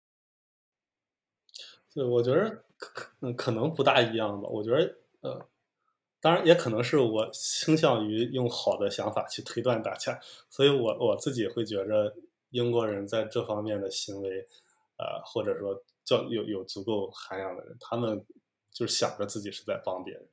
[1.93, 4.47] 对，我觉得可可能不大一样吧。
[4.47, 5.49] 我觉得呃，
[6.21, 10.17] 当然也可能是我倾向于用好的想法去推断大家，
[10.49, 12.15] 所以我我自己会觉着
[12.51, 14.47] 英国人在这方面的行为，
[14.95, 18.26] 呃，或者说叫有有足够涵养的人，他们
[18.71, 20.26] 就是想着自己是在帮别人，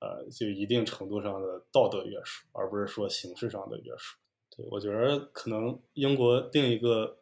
[0.00, 4.18] 呃，就一定程度上的道德约束，而不是说形式上的约束。
[4.56, 7.18] 对我觉得可能英国另一个。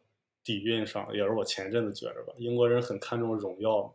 [0.46, 3.90] 底蕴上也是我前阵子觉着吧，英国人很看重荣耀，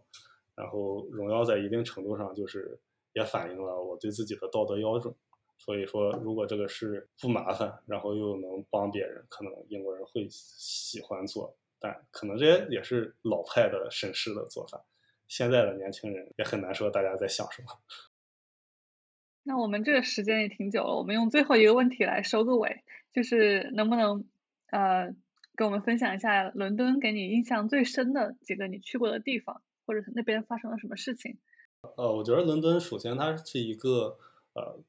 [0.55, 2.75] 然后荣耀在一定程度上就是
[3.13, 5.13] 也反映了我对自己的道德标准。
[5.59, 11.55] 所以说，如果这个事不麻烦，然后又能帮别人，可能英国人会喜欢做。
[11.80, 14.84] 但可能这些也是老派的绅士的做法，
[15.27, 17.67] 现在的年轻人也很难说大家在想什么。
[19.50, 24.24] 那我们这个时间也挺久了，我们用最后一个问题来收个尾，就是能不能
[24.70, 25.16] 呃。
[25.56, 31.38] 跟我们分享一下伦敦给你印象最深的几个你去过的地方，或者那边发生了什么事情？
[31.97, 34.18] 呃，我觉得伦敦首先它是一个
[34.54, 34.80] 呃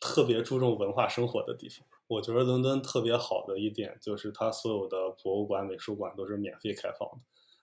[0.00, 1.84] 特别注重文化生活的地方。
[2.06, 7.18] 我觉得伦敦特别好的一点就是它所有的博物馆、美术馆都是免费开放的，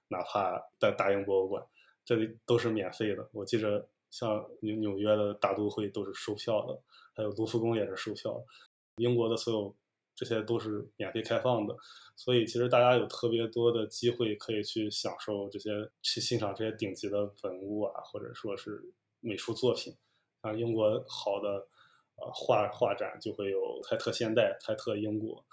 [0.09, 1.63] 哪怕在大英博物馆，
[2.03, 3.29] 这里都是免费的。
[3.31, 6.79] 我记着像纽纽约的大都会都是收票的，
[7.15, 8.39] 还有卢浮宫也是收票。
[8.97, 9.75] 英国的所有。
[10.15, 11.75] 这些都是免费开放的，
[12.15, 15.71] 所以其实大家有特别多的机会可以去享受这些，
[16.03, 19.91] 去欣赏这些顶级的文物啊，或者说是美术作品。
[20.43, 21.67] 像英国好的
[22.17, 25.43] 呃画画展就会有泰特现代、泰特英国，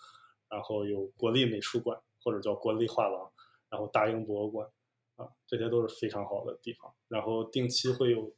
[0.50, 3.32] 然后有国立美术馆或者叫国立画廊，
[3.70, 4.68] 然后大英博物馆
[5.16, 6.94] 啊，这些都是非常好的地方。
[7.08, 8.30] 然后定期会有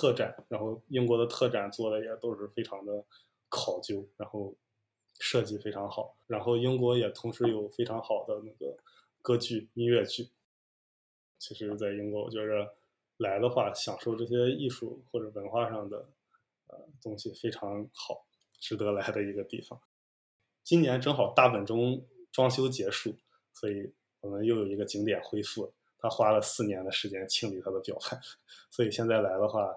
[0.00, 3.04] 特展，然后英国的特展做的也都是非常的
[3.48, 4.54] 考究，然后。
[5.22, 8.74] 设计非常好，然后英国也同时有非常好的那个
[9.20, 10.30] 歌剧、音乐剧。
[11.38, 12.74] 其实，在英国，我觉着
[13.18, 16.08] 来的话，享受这些艺术或者文化上的
[16.68, 18.24] 呃东西非常好，
[18.58, 19.78] 值得来的一个地方。
[20.64, 23.14] 今年正好大本钟装修结束，
[23.52, 23.92] 所以
[24.22, 25.72] 我们又有一个景点恢复了。
[25.98, 28.18] 他花了四年的时间清理他的表盘，
[28.70, 29.76] 所以现在来的话，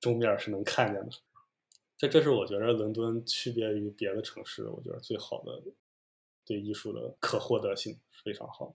[0.00, 1.10] 钟面是能看见的。
[1.96, 5.62] 这这是我觉得伦敦区别于别的城市，我觉得最好的
[6.46, 8.74] 对艺术的可获得性非常好。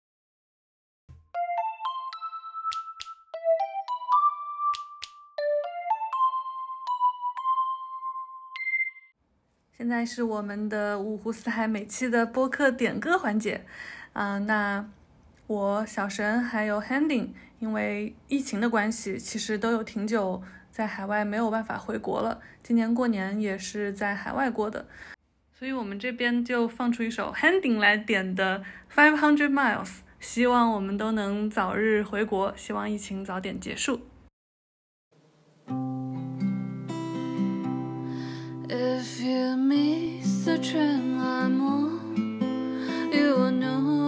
[9.76, 13.65] 现在是我们的五湖四海每期的播客点歌环节，
[14.13, 14.89] 啊，那
[15.47, 20.43] 我小神还有 Handing，因为疫情的关系，其实都有挺久。
[20.76, 24.86] 在海外没有办法回国了，今年过年也是在海外过的，
[25.57, 28.61] 所以我们这边就放出一首 Handing 来点的
[28.93, 34.01] Five Hundred Miles，希望我们都能早日回国，希望疫情早点结束。
[38.67, 42.41] If you miss the train I'm on,
[43.13, 44.05] you know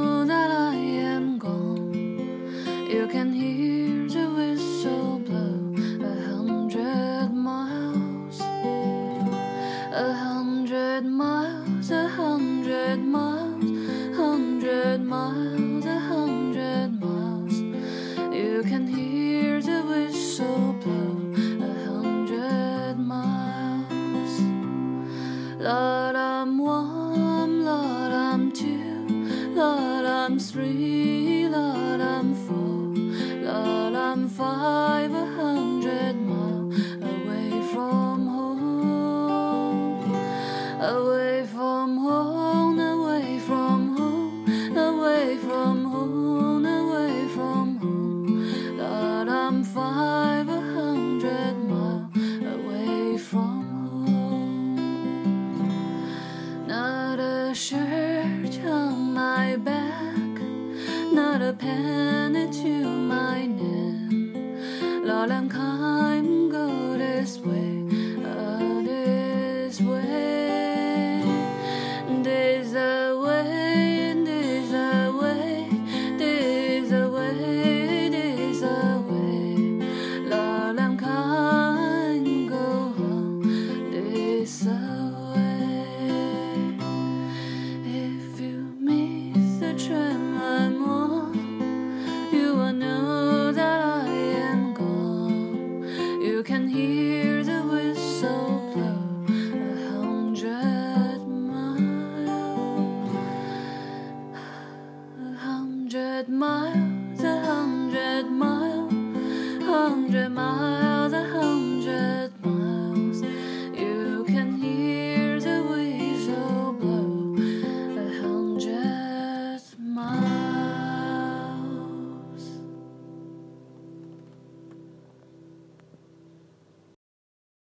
[30.58, 30.97] free.